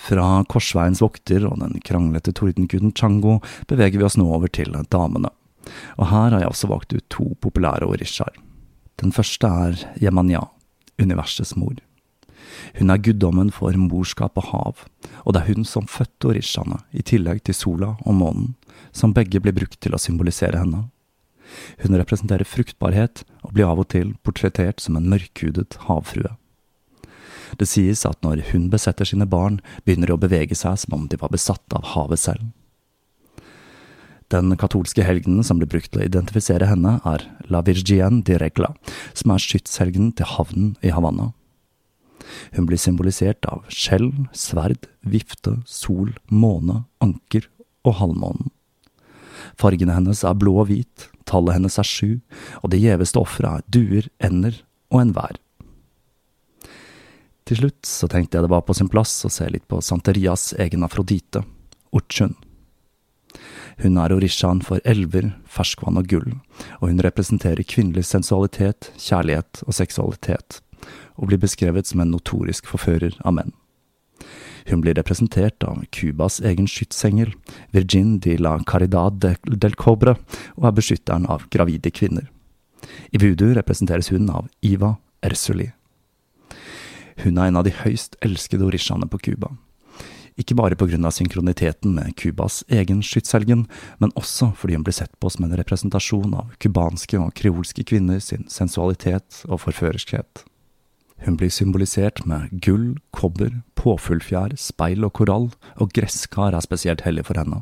Fra 0.02 0.42
korsveiens 0.50 1.02
vokter 1.04 1.46
og 1.48 1.60
den 1.62 1.78
kranglete 1.86 2.34
tordenguden 2.38 2.94
Chango 2.98 3.40
beveger 3.70 4.02
vi 4.02 4.08
oss 4.08 4.18
nå 4.18 4.26
over 4.26 4.50
til 4.50 4.74
damene, 4.94 5.32
og 5.98 6.08
her 6.10 6.34
har 6.34 6.42
jeg 6.42 6.54
også 6.54 6.72
valgt 6.72 6.96
ut 6.98 7.08
to 7.14 7.32
populære 7.42 7.90
orishaer. 7.90 8.34
Den 9.02 9.14
første 9.14 9.48
er 9.48 9.78
Yemanya, 10.02 10.44
universets 11.00 11.56
mor. 11.56 11.78
Hun 12.78 12.92
er 12.92 13.02
guddommen 13.04 13.52
for 13.54 13.76
morskap 13.78 14.38
og 14.40 14.50
hav, 14.52 14.84
og 15.26 15.34
det 15.34 15.42
er 15.42 15.54
hun 15.54 15.68
som 15.68 15.88
fødte 15.90 16.32
orishaene, 16.32 16.82
i 16.92 17.04
tillegg 17.06 17.44
til 17.48 17.58
sola 17.58 17.96
og 18.06 18.18
månen, 18.18 18.54
som 18.92 19.14
begge 19.16 19.42
blir 19.44 19.56
brukt 19.56 19.80
til 19.82 19.96
å 19.96 20.02
symbolisere 20.02 20.60
henne. 20.60 20.88
Hun 21.84 21.98
representerer 22.00 22.48
fruktbarhet, 22.48 23.26
og 23.44 23.56
blir 23.56 23.68
av 23.68 23.82
og 23.82 23.90
til 23.92 24.14
portrettert 24.24 24.80
som 24.84 24.98
en 24.98 25.10
mørkhudet 25.12 25.80
havfrue. 25.88 26.36
Det 27.60 27.68
sies 27.68 28.06
at 28.08 28.22
når 28.24 28.46
hun 28.54 28.70
besetter 28.72 29.08
sine 29.08 29.28
barn, 29.28 29.60
begynner 29.84 30.12
de 30.12 30.16
å 30.16 30.22
bevege 30.22 30.56
seg 30.56 30.80
som 30.80 30.96
om 30.96 31.08
de 31.12 31.20
var 31.20 31.34
besatt 31.34 31.76
av 31.76 31.92
havet 31.96 32.22
selv. 32.22 32.48
Den 34.32 34.56
katolske 34.56 35.04
helgenen 35.04 35.44
som 35.44 35.60
blir 35.60 35.67
brukt 35.67 35.91
til 35.91 36.04
å 36.04 36.08
identifisere 36.08 36.70
henne, 36.70 37.00
er 37.04 37.26
La 37.52 37.60
Virgienne 37.67 38.24
de 38.24 38.38
Regla, 38.39 38.70
som 39.13 39.34
er 39.34 39.44
skytshelgenen 39.44 40.13
til 40.15 40.30
havnen 40.38 40.76
i 40.80 40.94
Havanna. 40.96 41.34
Hun 42.56 42.67
blir 42.70 42.80
symbolisert 42.80 43.44
av 43.52 43.65
skjell, 43.67 44.08
sverd, 44.32 44.88
vifte, 45.04 45.58
sol, 45.67 46.13
måne, 46.32 46.86
anker 47.04 47.50
og 47.84 47.98
halvmånen. 48.00 48.54
Fargene 49.60 49.98
hennes 49.98 50.22
er 50.24 50.38
blå 50.38 50.54
og 50.62 50.70
hvit, 50.70 51.10
tallet 51.28 51.58
hennes 51.58 51.76
er 51.82 51.88
sju, 51.88 52.12
og 52.62 52.72
det 52.72 52.80
gjeveste 52.80 53.20
offeret 53.20 53.65
er 53.65 53.74
duer, 53.74 54.08
ender 54.24 54.62
og 54.94 55.02
enhver. 55.02 55.41
Til 57.50 57.60
slutt 57.65 57.89
så 57.89 58.08
tenkte 58.08 58.38
jeg 58.38 58.46
det 58.46 58.54
var 58.54 58.63
på 58.63 58.78
sin 58.78 58.88
plass 58.91 59.17
å 59.28 59.34
se 59.34 59.50
litt 59.52 59.67
på 59.67 59.82
Santerias 59.84 60.54
egen 60.62 60.86
Afrodite, 60.88 61.44
Orchun. 61.91 62.38
Hun 63.80 63.98
er 63.98 64.14
orishaen 64.14 64.62
for 64.66 64.84
elver, 64.86 65.32
ferskvann 65.48 66.00
og 66.00 66.10
gull, 66.12 66.36
og 66.82 66.90
hun 66.90 67.02
representerer 67.04 67.64
kvinnelig 67.64 68.06
sensualitet, 68.10 68.92
kjærlighet 69.00 69.64
og 69.66 69.78
seksualitet, 69.78 70.60
og 71.16 71.32
blir 71.32 71.42
beskrevet 71.42 71.88
som 71.88 72.04
en 72.04 72.12
notorisk 72.14 72.68
forfører 72.70 73.16
av 73.24 73.38
menn. 73.38 73.56
Hun 74.70 74.84
blir 74.84 74.94
representert 74.94 75.64
av 75.66 75.82
Cubas 75.96 76.40
egen 76.46 76.68
skytsengel, 76.70 77.34
Virgin 77.74 78.20
de 78.22 78.36
la 78.38 78.60
Caridad 78.68 79.18
del 79.24 79.76
Cobre, 79.80 80.18
og 80.60 80.70
er 80.70 80.78
beskytteren 80.78 81.26
av 81.26 81.48
gravide 81.50 81.89
kvinner. 81.89 82.30
I 83.14 83.22
voodoo 83.22 83.56
representeres 83.58 84.12
hun 84.14 84.30
av 84.30 84.50
Iva 84.62 84.95
Ersuli. 85.26 85.72
Hun 87.22 87.38
er 87.38 87.50
en 87.50 87.60
av 87.60 87.66
de 87.66 87.74
høyst 87.74 88.18
elskede 88.26 88.66
orishaene 88.66 89.10
på 89.10 89.20
Cuba 89.22 89.52
ikke 90.40 90.56
bare 90.56 90.78
av 90.80 91.12
synkroniteten 91.12 91.96
med 91.96 92.16
Cubas 92.16 92.64
egen 92.68 93.02
skytshelgen, 93.04 93.68
men 94.00 94.14
også 94.16 94.54
fordi 94.56 94.76
hun 94.76 94.84
blir 94.84 94.96
sett 94.96 95.14
på 95.20 95.30
som 95.30 95.46
en 95.46 95.58
representasjon 95.58 96.34
av 96.34 96.54
cubanske 96.60 97.20
og 97.20 97.34
kreolske 97.36 97.84
kvinner 97.84 98.20
sin 98.20 98.48
sensualitet 98.48 99.44
og 99.48 99.62
forførerskhet. 99.66 100.46
Hun 101.22 101.38
blir 101.38 101.52
symbolisert 101.54 102.24
med 102.26 102.50
gull, 102.66 102.96
kobber, 103.14 103.62
påfuglfjær, 103.78 104.56
speil 104.58 105.06
og 105.06 105.14
korall, 105.20 105.52
og 105.78 105.92
gresskar 105.94 106.56
er 106.56 106.66
spesielt 106.66 107.06
hellig 107.06 107.28
for 107.28 107.38
henne. 107.38 107.62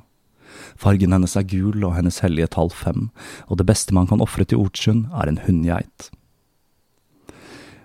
Fargen 0.80 1.14
hennes 1.16 1.36
er 1.36 1.48
gul 1.48 1.84
og 1.84 1.96
hennes 1.98 2.22
hellige 2.24 2.54
tall 2.56 2.72
fem, 2.72 3.10
og 3.48 3.60
det 3.60 3.68
beste 3.68 3.96
man 3.96 4.08
kan 4.08 4.24
ofre 4.24 4.48
til 4.48 4.64
Ortsund, 4.64 5.10
er 5.12 5.28
en 5.28 5.42
hunngeit. 5.46 6.10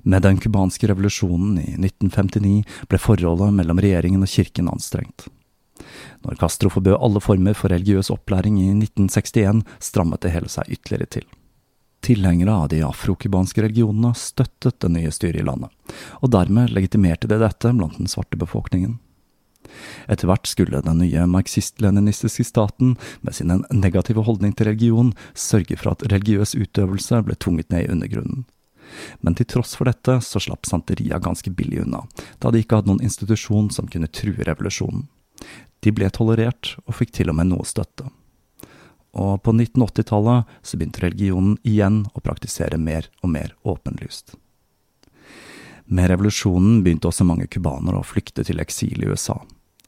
Med 0.05 0.23
den 0.23 0.37
cubanske 0.37 0.89
revolusjonen 0.91 1.57
i 1.59 1.71
1959 1.81 2.65
ble 2.91 3.01
forholdet 3.01 3.55
mellom 3.57 3.81
regjeringen 3.81 4.25
og 4.25 4.29
kirken 4.29 4.69
anstrengt. 4.69 5.31
Når 6.25 6.37
Castro 6.41 6.69
forbød 6.73 6.99
alle 7.01 7.23
former 7.25 7.57
for 7.57 7.73
religiøs 7.73 8.11
opplæring 8.13 8.59
i 8.61 8.69
1961, 8.73 9.65
strammet 9.81 10.21
det 10.25 10.35
hele 10.35 10.53
seg 10.53 10.69
ytterligere 10.77 11.11
til. 11.17 11.27
Tilhengere 12.05 12.53
av 12.53 12.69
de 12.69 12.83
afrokubanske 12.85 13.65
religionene 13.65 14.13
støttet 14.19 14.77
det 14.85 14.93
nye 14.93 15.13
styret 15.13 15.41
i 15.41 15.47
landet, 15.49 15.73
og 16.21 16.33
dermed 16.37 16.73
legitimerte 16.77 17.31
det 17.31 17.41
dette 17.41 17.73
blant 17.73 17.97
den 17.97 18.11
svarte 18.13 18.37
befolkningen. 18.41 18.99
Etter 20.13 20.29
hvert 20.29 20.47
skulle 20.47 20.83
den 20.85 21.01
nye 21.01 21.25
marxist-leninistiske 21.33 22.45
staten, 22.45 22.99
med 23.25 23.37
sin 23.37 23.53
negative 23.73 24.27
holdning 24.29 24.53
til 24.53 24.69
religion, 24.69 25.15
sørge 25.33 25.81
for 25.81 25.95
at 25.95 26.05
religiøs 26.13 26.53
utøvelse 26.61 27.23
ble 27.25 27.41
tvunget 27.41 27.73
ned 27.73 27.87
i 27.87 27.95
undergrunnen 27.97 28.45
Men 29.21 29.37
til 29.39 29.49
tross 29.51 29.75
for 29.79 29.89
dette 29.91 30.19
så 30.25 30.43
slapp 30.43 30.69
Santeria 30.69 31.21
ganske 31.23 31.51
billig 31.51 31.83
unna, 31.85 32.05
da 32.39 32.51
de 32.51 32.63
ikke 32.63 32.81
hadde 32.81 32.93
noen 32.93 33.05
institusjon 33.05 33.71
som 33.75 33.89
kunne 33.91 34.11
true 34.13 34.47
revolusjonen. 34.47 35.07
De 35.85 35.93
ble 35.93 36.09
tolerert, 36.13 36.77
og 36.89 36.97
fikk 36.97 37.13
til 37.19 37.33
og 37.33 37.37
med 37.41 37.51
noe 37.51 37.67
støtte. 37.69 38.09
Og 39.15 39.37
på 39.45 39.53
1980-tallet 39.55 40.55
så 40.63 40.79
begynte 40.79 41.05
religionen 41.05 41.59
igjen 41.63 42.03
å 42.15 42.23
praktisere 42.25 42.81
mer 42.81 43.11
og 43.23 43.31
mer 43.35 43.53
åpenlyst. 43.63 44.35
Med 45.85 46.09
revolusjonen 46.11 46.81
begynte 46.83 47.11
også 47.11 47.27
mange 47.29 47.47
cubanere 47.47 48.01
å 48.01 48.07
flykte 48.07 48.47
til 48.47 48.63
eksil 48.63 49.05
i 49.05 49.11
USA, 49.13 49.37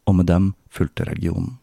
og 0.07 0.19
med 0.19 0.29
dem 0.29 0.53
fulgte 0.71 1.09
religionen. 1.09 1.57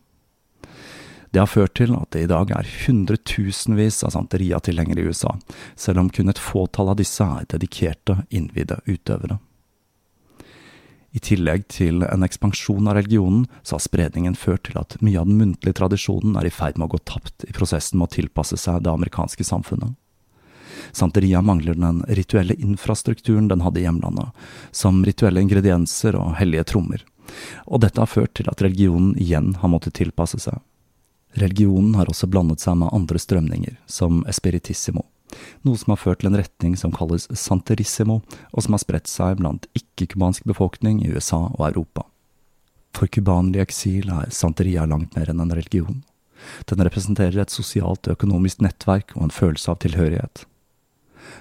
Det 1.33 1.41
har 1.41 1.49
ført 1.49 1.73
til 1.79 1.95
at 1.97 2.11
det 2.13 2.27
i 2.27 2.29
dag 2.29 2.51
er 2.53 2.67
hundretusenvis 2.85 4.03
av 4.05 4.11
Santeria-tilhengere 4.13 5.01
i 5.01 5.07
USA, 5.09 5.31
selv 5.73 6.03
om 6.03 6.11
kun 6.13 6.29
et 6.29 6.37
fåtall 6.41 6.91
av 6.91 6.99
disse 6.99 7.25
er 7.25 7.47
dedikerte, 7.49 8.19
innvidde 8.29 8.77
utøvere. 8.85 9.39
I 11.13 11.21
tillegg 11.21 11.65
til 11.73 12.05
en 12.05 12.25
ekspansjon 12.25 12.85
av 12.89 12.99
religionen, 12.99 13.47
så 13.65 13.79
har 13.79 13.81
spredningen 13.81 14.37
ført 14.37 14.67
til 14.67 14.77
at 14.77 14.93
mye 15.01 15.17
av 15.21 15.29
den 15.29 15.39
muntlige 15.41 15.77
tradisjonen 15.77 16.37
er 16.37 16.49
i 16.49 16.51
ferd 16.53 16.77
med 16.77 16.85
å 16.85 16.93
gå 16.93 16.99
tapt 17.09 17.45
i 17.45 17.53
prosessen 17.53 17.97
med 17.97 18.11
å 18.11 18.13
tilpasse 18.15 18.57
seg 18.61 18.83
det 18.85 18.93
amerikanske 18.93 19.45
samfunnet. 19.45 19.95
Santeria 20.93 21.41
mangler 21.41 21.77
den 21.77 22.03
rituelle 22.13 22.57
infrastrukturen 22.61 23.47
den 23.49 23.61
hadde 23.65 23.81
i 23.81 23.87
hjemlandet, 23.87 24.29
som 24.69 25.01
rituelle 25.05 25.41
ingredienser 25.41 26.17
og 26.17 26.35
hellige 26.37 26.65
trommer, 26.75 27.01
og 27.65 27.81
dette 27.85 28.01
har 28.01 28.09
ført 28.09 28.35
til 28.37 28.53
at 28.53 28.61
religionen 28.61 29.15
igjen 29.17 29.55
har 29.61 29.73
måttet 29.73 29.97
tilpasse 29.97 30.41
seg. 30.45 30.61
Religionen 31.33 31.95
har 31.97 32.09
også 32.09 32.29
blandet 32.29 32.61
seg 32.61 32.77
med 32.77 32.93
andre 32.93 33.19
strømninger, 33.19 33.77
som 33.89 34.21
espiritissimo, 34.29 35.05
noe 35.65 35.79
som 35.79 35.93
har 35.93 36.01
ført 36.01 36.21
til 36.21 36.29
en 36.29 36.37
retning 36.37 36.75
som 36.77 36.93
kalles 36.93 37.25
santerissimo, 37.33 38.21
og 38.51 38.65
som 38.65 38.75
har 38.75 38.83
spredt 38.83 39.09
seg 39.09 39.39
blant 39.41 39.65
ikke-cubansk 39.77 40.45
befolkning 40.49 41.01
i 41.01 41.13
USA 41.13 41.47
og 41.49 41.63
Europa. 41.71 42.05
For 42.93 43.09
cubanere 43.09 43.65
eksil 43.65 44.11
er 44.13 44.33
santeria 44.33 44.85
langt 44.85 45.17
mer 45.17 45.31
enn 45.31 45.41
en 45.41 45.55
religion. 45.57 46.03
Den 46.69 46.83
representerer 46.85 47.41
et 47.41 47.53
sosialt 47.53 48.05
og 48.05 48.17
økonomisk 48.17 48.61
nettverk 48.61 49.15
og 49.17 49.27
en 49.27 49.33
følelse 49.33 49.71
av 49.73 49.79
tilhørighet. 49.81 50.45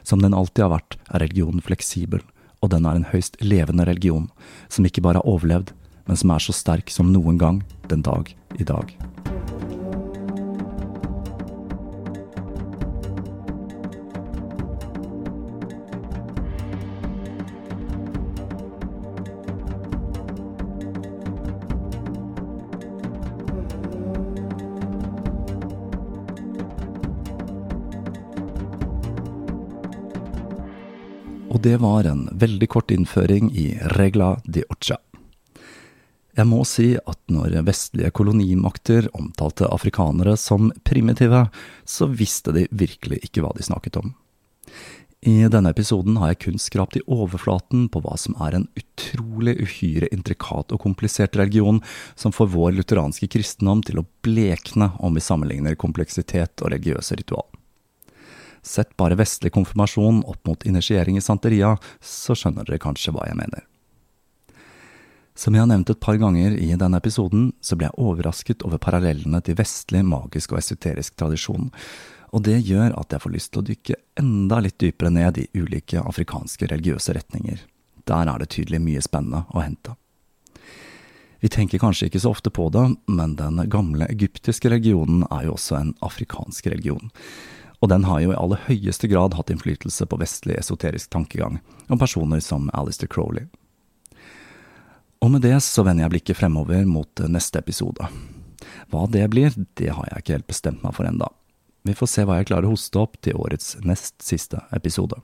Som 0.07 0.23
den 0.23 0.35
alltid 0.35 0.65
har 0.65 0.77
vært, 0.79 0.97
er 1.11 1.27
religionen 1.27 1.61
fleksibel, 1.65 2.23
og 2.63 2.73
den 2.73 2.87
er 2.87 2.97
en 2.97 3.11
høyst 3.11 3.37
levende 3.43 3.85
religion, 3.89 4.31
som 4.73 4.87
ikke 4.87 5.05
bare 5.05 5.21
har 5.21 5.29
overlevd, 5.29 5.75
men 6.07 6.19
som 6.19 6.33
er 6.33 6.47
så 6.47 6.57
sterk 6.57 6.91
som 6.91 7.13
noen 7.13 7.39
gang 7.39 7.63
den 7.91 8.07
dag 8.07 8.33
i 8.59 8.67
dag. 8.67 8.97
Det 31.63 31.77
var 31.77 32.05
en 32.05 32.29
veldig 32.33 32.69
kort 32.69 32.91
innføring 32.91 33.53
i 33.55 33.79
regla 33.95 34.41
di 34.45 34.65
ocha. 34.69 34.97
Jeg 36.35 36.49
må 36.51 36.65
si 36.67 36.97
at 36.97 37.21
når 37.31 37.55
vestlige 37.69 38.11
kolonimakter 38.19 39.07
omtalte 39.15 39.69
afrikanere 39.71 40.35
som 40.41 40.73
primitive, 40.83 41.45
så 41.85 42.09
visste 42.11 42.57
de 42.57 42.65
virkelig 42.71 43.21
ikke 43.29 43.45
hva 43.45 43.53
de 43.55 43.63
snakket 43.69 44.01
om. 44.01 44.11
I 45.23 45.37
denne 45.55 45.71
episoden 45.71 46.19
har 46.19 46.33
jeg 46.33 46.41
kun 46.49 46.59
skrapt 46.59 46.99
i 46.99 47.05
overflaten 47.07 47.87
på 47.95 48.03
hva 48.03 48.19
som 48.19 48.35
er 48.43 48.59
en 48.59 48.67
utrolig 48.75 49.55
uhyre 49.63 50.11
intrikat 50.11 50.75
og 50.75 50.83
komplisert 50.83 51.39
religion 51.39 51.79
som 52.19 52.35
får 52.35 52.51
vår 52.57 52.75
lutheranske 52.81 53.31
kristendom 53.37 53.87
til 53.87 54.03
å 54.03 54.09
blekne 54.27 54.97
om 54.99 55.15
vi 55.15 55.23
sammenligner 55.23 55.79
kompleksitet 55.79 56.59
og 56.59 56.75
religiøse 56.75 57.23
ritual. 57.23 57.52
Sett 58.63 58.97
bare 58.97 59.19
vestlig 59.19 59.53
konfirmasjon 59.53 60.23
opp 60.31 60.47
mot 60.47 60.65
initiering 60.67 61.19
i 61.19 61.25
santeria, 61.25 61.75
så 62.01 62.37
skjønner 62.39 62.67
dere 62.69 62.79
kanskje 62.83 63.15
hva 63.15 63.27
jeg 63.27 63.39
mener. 63.41 63.67
Som 65.35 65.57
jeg 65.57 65.65
har 65.65 65.71
nevnt 65.71 65.91
et 65.91 66.01
par 66.01 66.19
ganger 66.21 66.55
i 66.61 66.75
denne 66.79 67.01
episoden, 67.01 67.51
så 67.65 67.77
ble 67.77 67.89
jeg 67.89 67.99
overrasket 67.99 68.63
over 68.69 68.79
parallellene 68.79 69.41
til 69.43 69.57
vestlig 69.59 70.05
magisk 70.07 70.53
og 70.53 70.61
esoterisk 70.61 71.17
tradisjon, 71.19 71.71
og 72.33 72.45
det 72.47 72.61
gjør 72.65 72.95
at 73.01 73.13
jeg 73.13 73.25
får 73.25 73.35
lyst 73.35 73.53
til 73.53 73.63
å 73.63 73.67
dykke 73.67 73.97
enda 74.21 74.61
litt 74.65 74.79
dypere 74.81 75.11
ned 75.13 75.41
i 75.43 75.49
ulike 75.59 76.01
afrikanske 76.01 76.69
religiøse 76.71 77.17
retninger. 77.17 77.65
Der 78.09 78.29
er 78.29 78.41
det 78.41 78.53
tydelig 78.55 78.81
mye 78.85 79.03
spennende 79.05 79.45
å 79.53 79.65
hente. 79.65 79.97
Vi 81.43 81.51
tenker 81.51 81.81
kanskje 81.83 82.07
ikke 82.07 82.23
så 82.23 82.31
ofte 82.31 82.53
på 82.55 82.69
det, 82.71 82.85
men 83.11 83.35
den 83.37 83.59
gamle 83.71 84.07
egyptiske 84.13 84.71
religionen 84.71 85.25
er 85.27 85.49
jo 85.49 85.57
også 85.57 85.81
en 85.81 85.91
afrikansk 86.07 86.69
religion. 86.71 87.11
Og 87.83 87.91
den 87.91 88.07
har 88.07 88.21
jo 88.23 88.31
i 88.31 88.39
aller 88.39 88.63
høyeste 88.69 89.11
grad 89.11 89.35
hatt 89.35 89.51
innflytelse 89.51 90.07
på 90.07 90.19
vestlig 90.21 90.55
esoterisk 90.61 91.11
tankegang, 91.11 91.59
om 91.91 91.99
personer 91.99 92.41
som 92.41 92.71
Alistair 92.73 93.11
Crowley. 93.11 93.49
Og 95.23 95.31
med 95.35 95.43
det 95.43 95.57
så 95.67 95.83
vender 95.87 96.07
jeg 96.07 96.15
blikket 96.15 96.39
fremover 96.39 96.87
mot 96.87 97.25
neste 97.31 97.59
episode. 97.59 98.07
Hva 98.91 99.07
det 99.11 99.27
blir, 99.35 99.55
det 99.79 99.91
har 99.95 100.07
jeg 100.09 100.23
ikke 100.23 100.37
helt 100.39 100.51
bestemt 100.51 100.83
meg 100.87 100.95
for 100.95 101.07
enda. 101.11 101.29
Vi 101.83 101.95
får 101.99 102.11
se 102.11 102.25
hva 102.27 102.39
jeg 102.39 102.51
klarer 102.53 102.69
å 102.69 102.75
hoste 102.77 103.03
opp 103.03 103.19
til 103.23 103.39
årets 103.39 103.77
nest 103.83 104.23
siste 104.23 104.63
episode. 104.75 105.19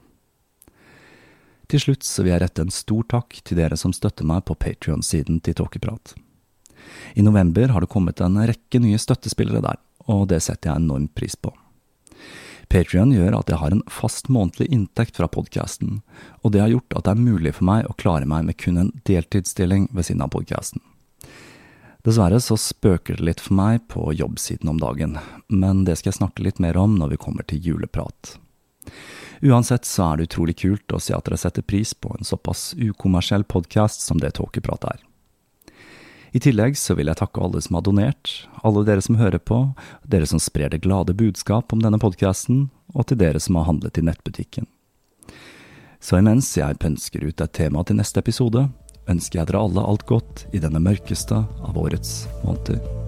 Til 1.68 1.82
slutt 1.82 2.06
så 2.06 2.24
vil 2.24 2.32
jeg 2.32 2.42
rette 2.42 2.64
en 2.64 2.74
stor 2.74 3.04
takk 3.12 3.38
til 3.44 3.60
dere 3.60 3.76
som 3.78 3.94
støtter 3.94 4.26
meg 4.26 4.46
på 4.48 4.56
Patrion-siden 4.58 5.38
til 5.44 5.58
Tåkeprat. 5.58 6.16
I 7.14 7.22
november 7.22 7.74
har 7.74 7.84
det 7.84 7.92
kommet 7.92 8.22
en 8.24 8.40
rekke 8.48 8.80
nye 8.82 8.98
støttespillere 8.98 9.62
der, 9.62 9.78
og 10.08 10.26
det 10.32 10.40
setter 10.42 10.72
jeg 10.72 10.82
enormt 10.82 11.14
pris 11.18 11.36
på. 11.36 11.52
Patrion 12.68 13.14
gjør 13.14 13.38
at 13.38 13.48
jeg 13.48 13.60
har 13.62 13.72
en 13.72 13.84
fast 13.88 14.28
månedlig 14.28 14.68
inntekt 14.74 15.16
fra 15.16 15.28
podkasten, 15.32 16.02
og 16.44 16.52
det 16.52 16.60
har 16.60 16.72
gjort 16.72 16.98
at 16.98 17.06
det 17.06 17.14
er 17.14 17.26
mulig 17.30 17.54
for 17.56 17.68
meg 17.68 17.88
å 17.88 17.96
klare 17.96 18.28
meg 18.28 18.44
med 18.44 18.58
kun 18.60 18.80
en 18.80 18.90
deltidsstilling 19.08 19.88
ved 19.92 20.08
siden 20.08 20.24
av 20.26 20.32
podkasten. 20.34 20.82
Dessverre 22.04 22.38
så 22.40 22.56
spøker 22.60 23.18
det 23.18 23.24
litt 23.26 23.40
for 23.42 23.56
meg 23.58 23.88
på 23.90 24.12
jobbsiden 24.16 24.70
om 24.70 24.78
dagen, 24.80 25.16
men 25.48 25.82
det 25.88 25.98
skal 25.98 26.12
jeg 26.12 26.20
snakke 26.20 26.44
litt 26.44 26.60
mer 26.62 26.76
om 26.78 26.94
når 27.00 27.16
vi 27.16 27.22
kommer 27.24 27.48
til 27.48 27.64
juleprat. 27.64 28.36
Uansett 29.42 29.86
så 29.88 30.12
er 30.12 30.18
det 30.18 30.28
utrolig 30.28 30.56
kult 30.60 30.92
å 30.94 31.00
se 31.02 31.14
at 31.16 31.26
dere 31.28 31.38
setter 31.40 31.64
pris 31.66 31.94
på 31.94 32.12
en 32.16 32.26
såpass 32.26 32.72
ukommersiell 32.78 33.44
podkast 33.48 34.04
som 34.04 34.20
det 34.22 34.34
Tåkeprat 34.38 34.88
er. 34.92 35.07
I 36.32 36.40
tillegg 36.44 36.76
så 36.76 36.96
vil 36.98 37.08
jeg 37.08 37.20
takke 37.20 37.40
alle 37.40 37.60
som 37.64 37.78
har 37.78 37.84
donert, 37.86 38.32
alle 38.66 38.84
dere 38.84 39.04
som 39.04 39.16
hører 39.20 39.40
på, 39.40 39.62
dere 40.04 40.28
som 40.28 40.42
sprer 40.42 40.72
det 40.72 40.82
glade 40.84 41.16
budskap 41.16 41.72
om 41.72 41.80
denne 41.84 42.00
podkasten, 42.02 42.68
og 42.94 43.08
til 43.08 43.20
dere 43.20 43.40
som 43.40 43.56
har 43.60 43.68
handlet 43.70 44.00
i 44.00 44.04
nettbutikken. 44.04 44.68
Så 46.00 46.20
imens 46.20 46.52
jeg 46.56 46.78
pønsker 46.78 47.24
ut 47.26 47.40
et 47.40 47.56
tema 47.56 47.82
til 47.84 47.98
neste 47.98 48.20
episode, 48.22 48.68
ønsker 49.08 49.40
jeg 49.40 49.50
dere 49.50 49.64
alle 49.64 49.84
alt 49.88 50.06
godt 50.06 50.46
i 50.52 50.62
denne 50.62 50.82
mørkeste 50.84 51.42
av 51.42 51.80
årets 51.80 52.26
måneder. 52.44 53.07